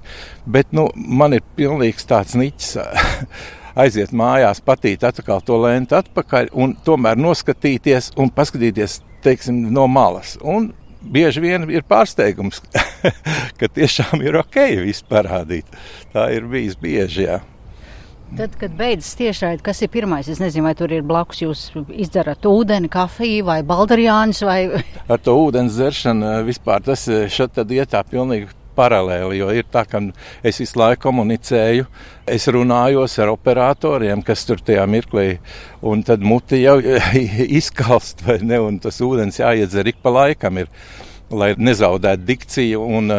Bet 0.49 0.72
nu, 0.72 0.88
man 0.96 1.37
ir 1.37 1.44
pilnīgs 1.59 2.09
tāds 2.09 2.33
niķis 2.38 2.79
aiziet 3.83 4.14
mājās, 4.16 4.62
patīt 4.64 5.05
atkal 5.05 5.44
to 5.44 5.59
lēnu 5.61 5.92
atpakaļ 5.99 6.49
un 6.57 6.72
tomēr 6.87 7.20
noskatīties 7.20 8.14
un 8.16 8.33
paskatīties 8.33 9.03
teiksim, 9.27 9.66
no 9.75 9.85
malas. 9.90 10.37
Un 10.40 10.70
bieži 11.12 11.42
vien 11.45 11.66
ir 11.71 11.85
pārsteigums, 11.88 12.62
ka 13.59 13.69
tiešām 13.69 14.25
ir 14.27 14.40
ok 14.42 14.62
viss 14.85 15.05
parādīt. 15.07 15.69
Tā 16.14 16.31
ir 16.35 16.49
bijis 16.51 16.79
bieži. 16.81 17.27
Jā. 17.29 17.42
Tad, 18.37 18.57
kad 18.59 18.73
beidzas 18.75 19.14
tiešraidi, 19.14 19.62
kas 19.62 19.81
ir 19.87 19.90
pirmais? 19.95 20.27
Es 20.29 20.40
nezinu, 20.42 20.66
vai 20.66 20.75
tur 20.75 20.90
ir 20.90 21.05
blakus 21.07 21.45
jūs 21.45 21.69
izdzerat 21.95 22.45
ūdeni, 22.51 22.90
kafiju 22.90 23.47
vai 23.47 23.61
baldarjāņus. 23.66 24.42
Vai... 24.49 24.61
Ar 25.12 25.23
to 25.23 25.37
ūdens 25.45 25.79
dzeršanu 25.79 26.40
vispār 26.49 26.83
tas 26.85 27.07
šeit 27.07 27.55
tad 27.55 27.71
ietā 27.71 28.03
pilnīgi 28.11 28.51
paralēli, 28.77 29.38
jo 29.40 29.49
ir 29.57 29.66
tā, 29.73 29.85
ka 29.88 30.01
es 30.47 30.61
visu 30.61 30.79
laiku 30.81 31.07
komunicēju, 31.07 31.87
es 32.29 32.47
runājos 32.53 33.16
ar 33.23 33.33
operatoriem, 33.33 34.23
kas 34.27 34.45
tur 34.49 34.61
tajā 34.61 34.85
mirklī, 34.90 35.38
un 35.87 36.03
tad 36.07 36.25
muti 36.27 36.61
jau 36.62 36.77
izkalst, 37.61 38.25
vai 38.27 38.40
ne, 38.45 38.61
un 38.62 38.81
tas 38.83 39.01
ūdens 39.05 39.40
jāiedzer 39.40 39.92
ik 39.92 40.03
pa 40.05 40.12
laikam. 40.12 40.61
Ir 40.61 40.71
lai 41.31 41.53
nezaudētu 41.59 42.27
dikciju 42.27 42.83
un, 42.99 43.15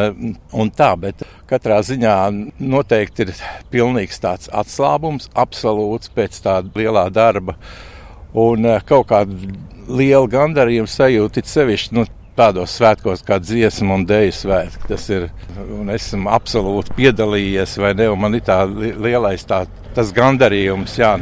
un 0.53 0.71
tā, 0.71 0.93
bet 0.99 1.25
katrā 1.49 1.81
ziņā 1.83 2.15
noteikti 2.59 3.25
ir 3.25 3.33
pilnīgs 3.73 4.21
tāds 4.23 4.51
atslābums, 4.53 5.29
absolūts 5.35 6.11
pēc 6.15 6.39
tāda 6.45 6.71
lielā 6.79 7.07
darba 7.11 7.57
un 8.37 8.67
eh, 8.67 8.83
kaut 8.87 9.09
kāda 9.11 9.51
liela 9.87 10.27
gandarījuma 10.31 10.91
sajūta, 10.91 11.41
it 11.41 11.51
sevišķi 11.51 11.97
nu, 11.97 12.05
tādos 12.37 12.75
svētkos 12.77 13.23
kā 13.25 13.39
dziesmu 13.41 13.95
un 13.95 14.05
dēļu 14.07 14.35
svētki. 14.35 14.85
Tas 14.91 15.07
ir, 15.09 15.27
un 15.73 15.89
esmu 15.89 16.29
absolūti 16.29 16.93
piedalījies, 16.99 17.77
vai 17.81 17.95
ne, 17.97 18.11
man 18.19 18.37
ir 18.37 18.45
tā 18.45 18.61
lielais 18.67 19.45
tā, 19.47 19.63
gandarījums, 20.15 20.99
jā. 20.99 21.15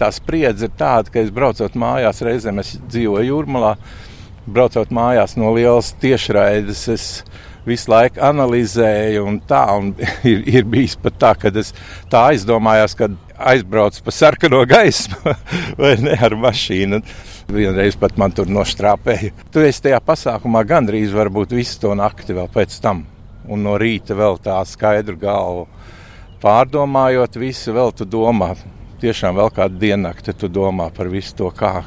Tā 0.00 0.10
spriedze 0.14 0.68
ir 0.68 0.74
tāda, 0.78 1.12
ka 1.12 1.20
es 1.22 1.30
braucot 1.34 1.76
mājās, 1.78 2.24
reizēm 2.24 2.62
es 2.62 2.74
dzīvoju 2.88 3.28
jūrmalā, 3.28 3.74
braucot 4.50 4.92
mājās 4.94 5.36
no 5.38 5.52
lielas 5.54 5.92
tiešraides. 6.00 6.86
Es 6.94 7.06
visu 7.66 7.90
laiku 7.92 8.22
analizēju, 8.24 9.24
un 9.28 9.40
tā 9.48 9.64
un 9.76 9.92
ir, 10.30 10.42
ir 10.48 10.68
bijis 10.70 10.96
pat 11.00 11.18
tā, 11.20 11.34
ka 11.38 11.52
es 11.60 11.74
tā 12.12 12.30
aizdomājos, 12.32 12.96
kad 12.98 13.16
aizbraucu 13.40 14.02
pa 14.04 14.14
sarkano 14.14 14.62
gaismu 14.68 15.34
vai 15.80 15.94
ne 16.00 16.16
ar 16.16 16.36
mašīnu. 16.40 17.02
Vienreiz 17.50 17.96
pat 17.98 18.16
man 18.20 18.34
tur 18.34 18.50
noštrāpēja. 18.52 19.32
Tu 19.52 19.64
esi 19.66 19.88
tajā 19.88 20.00
pasākumā 20.06 20.62
gandrīz 20.68 21.14
varbūt 21.14 21.56
visu 21.56 21.80
to 21.82 21.96
nakti 21.98 22.36
vēl 22.36 22.50
pēc 22.52 22.76
tam, 22.82 23.04
un 23.50 23.64
no 23.66 23.76
rīta 23.80 24.16
vēl 24.18 24.38
tā 24.44 24.60
skaidru 24.68 25.18
galvu. 25.20 25.66
Pārdomājot 26.40 27.34
visu, 27.36 27.74
vēl 27.76 27.90
tu 27.92 28.06
domā, 28.08 28.54
tiešām 29.00 29.38
vēl 29.40 29.50
kādu 29.56 29.80
diennakti 29.80 30.34
tu 30.36 30.48
domā 30.48 30.90
par 30.94 31.10
visu 31.12 31.36
to 31.38 31.50
kā. 31.54 31.80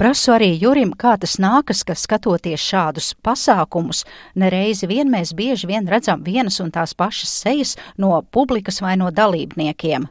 Prasu 0.00 0.32
arī 0.32 0.54
Jurim, 0.56 0.94
kā 0.96 1.18
tas 1.20 1.34
nākas, 1.36 1.82
ka 1.84 1.92
skatoties 1.92 2.62
šādus 2.64 3.10
pasākumus, 3.20 4.06
nereizi 4.32 4.88
vien 4.88 5.10
mēs 5.12 5.34
bieži 5.36 5.68
vien 5.68 5.84
redzam 5.84 6.22
vienas 6.24 6.56
un 6.64 6.70
tās 6.72 6.94
pašas 6.96 7.34
sejas 7.42 7.74
no 8.00 8.14
publikas 8.32 8.80
vai 8.80 8.94
no 8.96 9.10
dalībniekiem. 9.12 10.06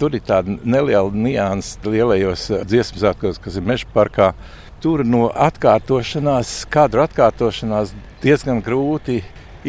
Tur 0.00 0.16
ir 0.18 0.24
tāda 0.26 0.56
neliela 0.64 1.12
nianses 1.14 1.78
lielajos 1.86 2.48
dziesmu 2.66 2.98
svētkos, 2.98 3.38
kas 3.38 3.60
ir 3.60 3.66
meža 3.70 3.86
parkā. 3.94 4.32
Tur 4.82 5.04
no 5.06 5.28
atkārtošanās, 5.38 6.64
kadru 6.72 7.04
atkārtošanās 7.04 7.92
diezgan 8.24 8.58
grūti 8.58 9.20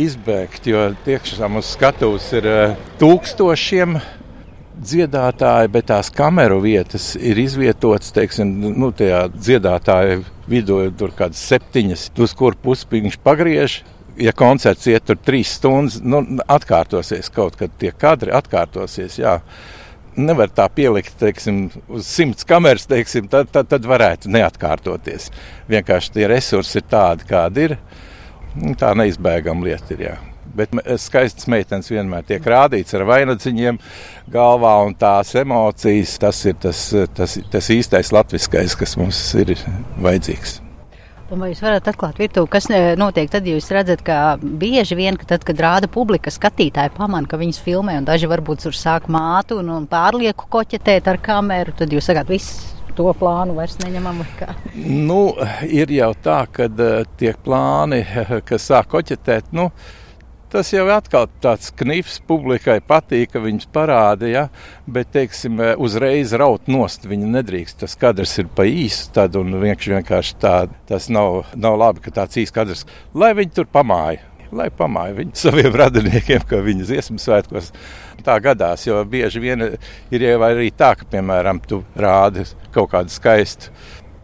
izbēgt, 0.01 0.65
jo 0.71 0.87
tiešām 1.05 1.61
uz 1.61 1.69
skatuves 1.75 2.31
ir 2.39 2.49
eh, 2.49 2.75
tūkstošiem 2.97 3.99
dziedātāji, 4.85 5.69
bet 5.71 5.87
tās 5.91 6.09
kameru 6.13 6.59
vietas 6.63 7.11
ir 7.15 7.39
izvietotas, 7.41 8.11
teiksim, 8.15 8.51
nu, 8.75 8.91
tajā 8.95 9.25
dziedātāja 9.35 10.21
vidū 10.51 10.83
tur 10.97 11.13
kādas 11.17 11.41
septiņas, 11.51 12.09
uz 12.17 12.35
kur 12.37 12.57
pusi 12.59 12.89
viņš 12.91 13.19
pagriež. 13.25 13.81
Ja 14.21 14.33
koncerts 14.35 14.89
iet 14.91 15.05
tur 15.07 15.17
trīs 15.17 15.53
stundas, 15.55 16.01
nu, 16.03 16.19
atkārtosies 16.51 17.31
kaut 17.33 17.55
kad 17.59 17.71
tie 17.79 17.93
kadri, 17.95 18.33
atkārtosies. 18.35 19.15
Jā. 19.21 19.39
Nevar 20.19 20.51
tā 20.51 20.65
pielikt, 20.75 21.15
teiksim, 21.21 21.69
uz 21.87 22.09
simts 22.11 22.43
kameras, 22.47 22.83
teiksim, 22.91 23.29
tad, 23.31 23.47
tad, 23.55 23.69
tad 23.71 23.87
varētu 23.87 24.33
neatkārtoties. 24.35 25.29
Vienkārši 25.71 26.17
tie 26.17 26.27
resursi 26.29 26.81
ir 26.81 26.89
tādi, 26.91 27.29
kādi 27.29 27.69
ir. 27.69 27.77
Tā 28.77 28.91
neizbēgama 28.99 29.69
lieta 29.69 29.95
ir. 29.95 30.05
Jā. 30.09 30.17
Bet 30.55 30.73
skaistas 31.01 31.47
meitenes 31.51 31.91
vienmēr 31.91 32.25
tiek 32.27 32.47
rādītas 32.53 32.97
ar 32.97 33.05
vainagdziņiem 33.09 33.79
galvā, 34.31 34.73
un 34.87 34.97
tās 34.99 35.35
emocijas, 35.39 36.17
tas 36.21 36.41
ir 36.49 36.57
tas, 36.61 36.83
tas, 37.15 37.37
tas 37.51 37.71
īstais 37.73 38.11
latviskais, 38.15 38.75
kas 38.79 38.97
mums 38.99 39.21
ir 39.39 39.55
vajadzīgs. 40.01 40.59
Un 41.31 41.39
vai 41.39 41.53
jūs 41.53 41.61
varat 41.63 41.85
atklāt 41.87 42.17
virtuvi, 42.19 42.49
kas 42.51 42.65
notiek 42.99 43.29
tad, 43.31 43.45
ja 43.47 43.55
jūs 43.55 43.69
redzat, 43.71 44.01
ka 44.03 44.35
bieži 44.41 44.97
vien, 44.99 45.15
ka 45.15 45.29
tad, 45.29 45.45
kad 45.47 45.61
rāda 45.63 45.87
publika, 45.87 46.33
skatītāji 46.33 46.91
pamana, 46.97 47.29
ka 47.31 47.39
viņas 47.39 47.61
filmē, 47.63 47.95
un 48.01 48.07
daži 48.09 48.27
varbūt 48.27 48.65
tur 48.65 48.75
sāk 48.75 49.07
mātu 49.07 49.61
un, 49.61 49.71
un 49.71 49.87
pārlieku 49.87 50.49
koķetēt 50.51 51.07
ar 51.07 51.21
kameru, 51.23 51.71
tad 51.79 51.95
jūs 51.95 52.11
sakāt, 52.11 52.27
viss 52.35 52.73
to 52.97 53.07
plānu 53.15 53.55
vairs 53.55 53.77
neņemam. 53.79 54.19
Kā? 54.35 54.51
Nu, 54.75 55.21
ir 55.63 55.95
jau 55.95 56.11
tā, 56.19 56.41
ka 56.51 56.67
uh, 56.67 57.01
tiek 57.19 57.39
plāni, 57.45 58.03
kas 58.49 58.67
sāk 58.67 58.91
koķetēt. 58.91 59.53
Nu, 59.55 59.69
Tas 60.51 60.67
jau 60.73 60.83
atkal 60.91 61.29
tāds 61.39 61.69
knifs 61.79 62.17
publikai 62.27 62.81
patīk, 62.83 63.29
ka 63.31 63.39
viņas 63.39 63.69
parāda, 63.71 64.27
ja, 64.27 64.41
bet, 64.83 65.13
teiksim, 65.13 65.61
uzreiz 65.79 66.33
raut 66.35 66.67
nost 66.67 67.07
viņa 67.07 67.29
nedrīkst. 67.37 67.77
Tas 67.85 67.95
kadrs 67.99 68.35
ir 68.43 68.49
pa 68.51 68.65
īsu, 68.67 69.07
tad 69.15 69.37
un 69.39 69.55
vienkārši 69.61 70.35
tā, 70.43 70.57
tas 70.91 71.07
nav, 71.07 71.45
nav 71.55 71.79
labi, 71.79 72.03
ka 72.03 72.11
tāds 72.19 72.41
īsts 72.43 72.55
kadrs, 72.57 72.83
lai 73.15 73.31
viņi 73.37 73.55
tur 73.61 73.71
pamāja 73.71 74.27
lai 74.51 74.67
pamāja 74.75 75.15
viņu 75.15 75.37
saviem 75.39 75.75
radiniekiem, 75.79 76.43
ka 76.47 76.59
viņa 76.63 76.87
dziesmu 76.89 77.21
svētkos. 77.23 77.71
Tā 78.21 78.35
gadās, 78.43 78.83
jo 78.85 78.99
bieži 79.07 79.39
vien 79.41 79.63
ir 80.11 80.25
jau 80.27 80.37
arī 80.45 80.67
tā, 80.75 80.91
ka, 80.99 81.07
piemēram, 81.09 81.61
tu 81.63 81.81
rādi 81.95 82.43
kaut 82.75 82.91
kādu 82.91 83.13
skaistu 83.13 83.71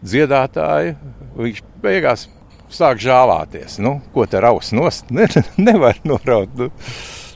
dziedātāju, 0.04 0.94
viņš 1.38 1.64
beigās 1.82 2.28
sāk 2.72 3.00
žāvāties. 3.02 3.78
Nu, 3.82 3.98
ko 4.14 4.26
te 4.26 4.42
raus 4.42 4.72
nost? 4.76 5.08
Ne, 5.18 5.26
nevar 5.56 5.98
noraut. 6.06 6.52
Nu. 6.58 6.70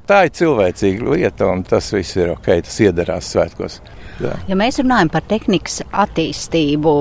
Tā 0.07 0.25
ir 0.27 0.33
cilvēcīga 0.35 1.13
lieta, 1.15 1.47
un 1.47 1.63
tas 1.67 1.93
viss 1.95 2.17
ir 2.19 2.33
ok, 2.35 2.49
tas 2.67 2.79
iedarās 2.83 3.29
svētkos. 3.33 3.79
Jā. 4.23 4.33
Ja 4.51 4.57
mēs 4.59 4.81
runājam 4.83 5.11
par 5.15 5.25
tehnikas 5.31 5.81
attīstību, 5.89 6.93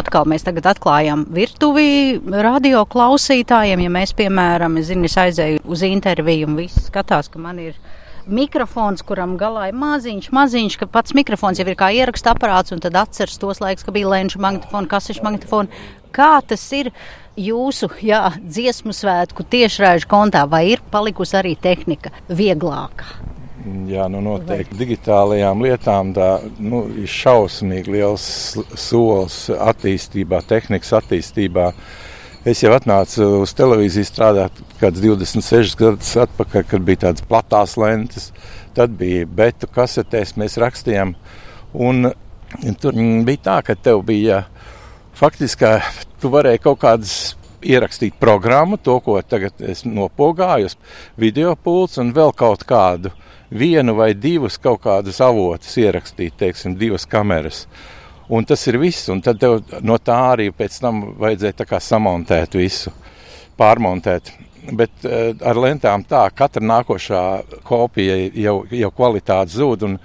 atkal 0.00 0.26
mēs 0.28 0.46
tagad 0.46 0.66
atklājam 0.72 1.26
virtuvi 1.36 2.18
radio 2.24 2.82
klausītājiem. 2.90 3.84
Ja 3.86 3.92
mēs, 3.92 4.14
piemēram, 4.16 4.80
zinu, 4.84 5.08
es 5.08 5.18
aizēju 5.20 5.62
uz 5.68 5.84
interviju 5.86 6.48
un 6.48 6.58
viss 6.58 6.88
skatās, 6.88 7.30
ka 7.32 7.40
man 7.40 7.60
ir 7.62 7.78
mikrofons, 8.24 9.04
kuram 9.04 9.36
galā 9.40 9.68
ir 9.70 9.76
maziņš, 9.78 10.30
maziņš, 10.34 10.78
ka 10.80 10.88
pats 10.90 11.14
mikrofons 11.16 11.60
jau 11.60 11.68
ir 11.68 11.76
kā 11.78 11.90
ieraksta 11.92 12.32
aparāts, 12.32 12.72
un 12.72 12.80
tad 12.80 12.96
atceras 12.96 13.36
tos 13.40 13.60
laikus, 13.60 13.84
ka 13.84 13.92
bija 13.94 14.10
lēnšu 14.14 14.40
magnetofona, 14.40 14.90
kasešu 14.90 15.24
magnetofona. 15.26 15.84
Kā 16.14 16.38
tas 16.46 16.64
ir 16.72 16.92
jūsu 17.36 17.90
jā, 18.04 18.26
dziesmu 18.38 18.94
svētku 18.94 19.44
tiešraižu 19.50 20.08
kontā, 20.10 20.44
vai 20.50 20.66
ir 20.74 20.82
palikusi 20.92 21.38
arī 21.40 21.54
tehnika 21.60 22.12
vieglāka? 22.28 23.06
Jā, 23.88 24.10
nu 24.12 24.20
noteikti 24.20 24.76
digitālajām 24.76 25.62
lietām 25.64 26.10
tā 26.16 26.28
nu, 26.60 26.82
ir 27.00 27.08
šausmīgi 27.08 27.94
liels 27.94 28.24
solis 28.76 29.38
attīstībā, 29.48 30.42
tehnikas 30.44 30.92
attīstībā. 31.00 31.70
Es 32.44 32.60
jau 32.60 32.74
atnācu 32.76 33.24
uz 33.40 33.54
televīziju 33.56 34.04
strādāt 34.04 34.58
kādus 34.82 35.00
26 35.06 35.78
gadus 35.80 36.10
atpakaļ, 36.26 36.66
kad 36.68 36.84
bija 36.84 37.06
tādas 37.06 37.24
platās 37.24 37.78
lentes. 37.80 38.34
Tad 38.76 38.98
bija 39.00 39.24
betu 39.24 39.70
kasetēs, 39.72 40.34
mēs 40.36 40.58
rakstījām. 40.60 41.14
Un 41.72 42.10
tur 42.82 43.00
bija 43.24 43.44
tā, 43.48 43.56
ka 43.64 43.78
tev 43.80 44.04
bija 44.04 44.42
faktiski 45.16 45.72
tu 46.24 46.32
varēji 46.32 46.62
kaut 46.64 46.80
kādas 46.80 47.14
ierakstīt 47.64 48.16
programmu, 48.20 48.78
to, 48.80 48.96
ko 49.04 49.18
tagad 49.22 49.60
es 49.64 49.84
nopogāju, 49.84 50.70
video 51.20 51.54
pults 51.56 52.00
un 52.00 52.12
vēl 52.16 52.32
kaut 52.36 52.64
kādu 52.68 53.12
vienu 53.54 53.94
vai 53.98 54.12
divus 54.16 54.56
kaut 54.60 54.82
kādus 54.84 55.20
avotus 55.24 55.76
ierakstīt, 55.80 56.36
teiksim, 56.40 56.78
divas 56.80 57.04
kameras. 57.08 57.64
Un 58.32 58.46
tas 58.48 58.62
ir 58.70 58.78
viss, 58.80 59.08
un 59.12 59.20
tad 59.24 59.42
no 59.84 59.98
tā 60.00 60.16
arī 60.32 60.48
pēc 60.56 60.80
tam 60.80 61.02
vajadzēja 61.20 61.80
samontēt 61.84 62.56
visu, 62.56 62.92
pārmontēt. 63.60 64.32
Bet 64.72 65.04
uh, 65.04 65.34
ar 65.44 65.60
lentām 65.60 66.06
tā, 66.08 66.22
katra 66.32 66.64
nākošā 66.64 67.20
kopija 67.68 68.16
jau, 68.32 68.62
jau 68.72 68.90
kvalitāte 68.96 69.52
zūd, 69.52 69.84
un 69.84 69.98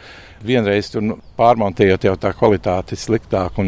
vienreiz 0.43 0.91
tur 0.91 1.05
nu, 1.05 1.15
pārmontējot, 1.39 2.09
jau 2.09 2.17
tā 2.19 2.33
kvalitāte 2.35 2.97
ir 2.97 2.99
sliktāka. 2.99 3.63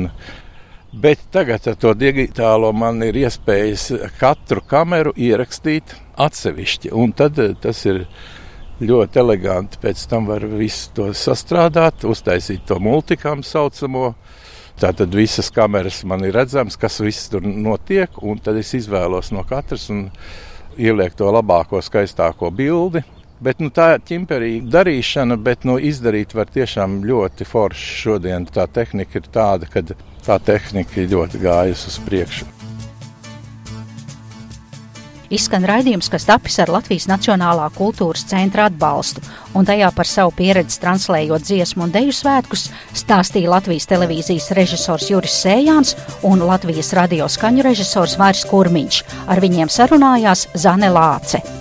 Bet 0.92 1.22
tagad 1.32 1.64
ar 1.72 1.78
to 1.80 1.94
digitālo 1.96 2.74
man 2.76 3.00
ir 3.06 3.16
iespējas 3.16 3.86
katru 4.20 4.60
kameru 4.68 5.14
ierakstīt 5.16 5.94
atsevišķi, 6.20 6.92
un 6.92 7.14
tad 7.16 7.40
eh, 7.40 7.54
tas 7.56 7.86
ir 7.88 8.02
ļoti 8.84 9.22
eleganti. 9.22 9.80
Pēc 9.80 10.04
tam 10.12 10.28
var 10.28 10.44
visu 10.44 10.92
to 10.98 11.08
sastrādāt, 11.16 12.04
uztaisīt 12.04 12.66
to 12.68 12.76
multikāmu 12.84 13.48
saucamo. 13.48 14.12
Tātad 14.82 15.16
visas 15.16 15.48
kameras 15.54 16.02
man 16.04 16.26
ir 16.28 16.36
redzamas, 16.36 16.76
kas 16.76 17.00
viss 17.00 17.32
tur 17.32 17.46
notiek, 17.46 18.12
un 18.20 18.44
tad 18.44 18.60
es 18.60 18.74
izvēlos 18.76 19.32
no 19.32 19.46
katras 19.48 19.88
un 19.94 20.10
ielieku 20.76 21.22
to 21.22 21.32
labāko, 21.32 21.80
skaistāko 21.86 22.52
bildi. 22.52 23.06
Bet, 23.42 23.58
nu, 23.58 23.72
tā 23.74 23.96
ir 23.96 24.04
ķimperīga 24.06 24.70
darīšana, 24.70 25.38
bet 25.42 25.66
nu, 25.66 25.80
izdarīt 25.82 26.36
var 26.38 26.50
tiešām 26.54 27.00
ļoti 27.10 27.48
forši. 27.50 27.88
Šodien 28.04 28.46
tā 28.46 28.68
tehnika 28.70 29.18
ir 29.18 29.30
tāda, 29.34 29.66
ka 29.66 29.82
tā 30.22 30.38
tehnika 30.46 31.08
ļoti 31.10 31.42
gājusi 31.42 31.90
uz 31.90 32.02
priekšu. 32.06 32.50
Izskan 35.32 35.64
raidījums, 35.64 36.10
kas 36.12 36.26
tapis 36.28 36.58
ar 36.60 36.70
Latvijas 36.74 37.06
Nacionālā 37.08 37.70
kultūras 37.78 38.26
centra 38.28 38.66
atbalstu, 38.68 39.24
un 39.56 39.66
tajā 39.66 39.88
par 39.96 40.10
savu 40.10 40.34
pieredzi 40.36 40.82
translējot 40.84 41.48
dziesmu 41.48 41.88
un 41.88 41.94
deju 41.96 42.12
svētkus 42.14 42.68
stāstīja 43.00 43.54
Latvijas 43.54 43.88
televīzijas 43.88 44.52
režisors 44.60 45.08
Juris 45.08 45.40
Sējāns 45.46 45.96
un 46.28 46.44
Latvijas 46.44 46.92
radio 47.00 47.32
skaņu 47.32 47.64
režisors 47.72 48.20
Vairs 48.20 48.44
Kurmiņš. 48.52 49.02
Ar 49.32 49.42
viņiem 49.42 49.72
sarunājās 49.72 50.50
Zane 50.52 50.92
Lāce. 50.92 51.61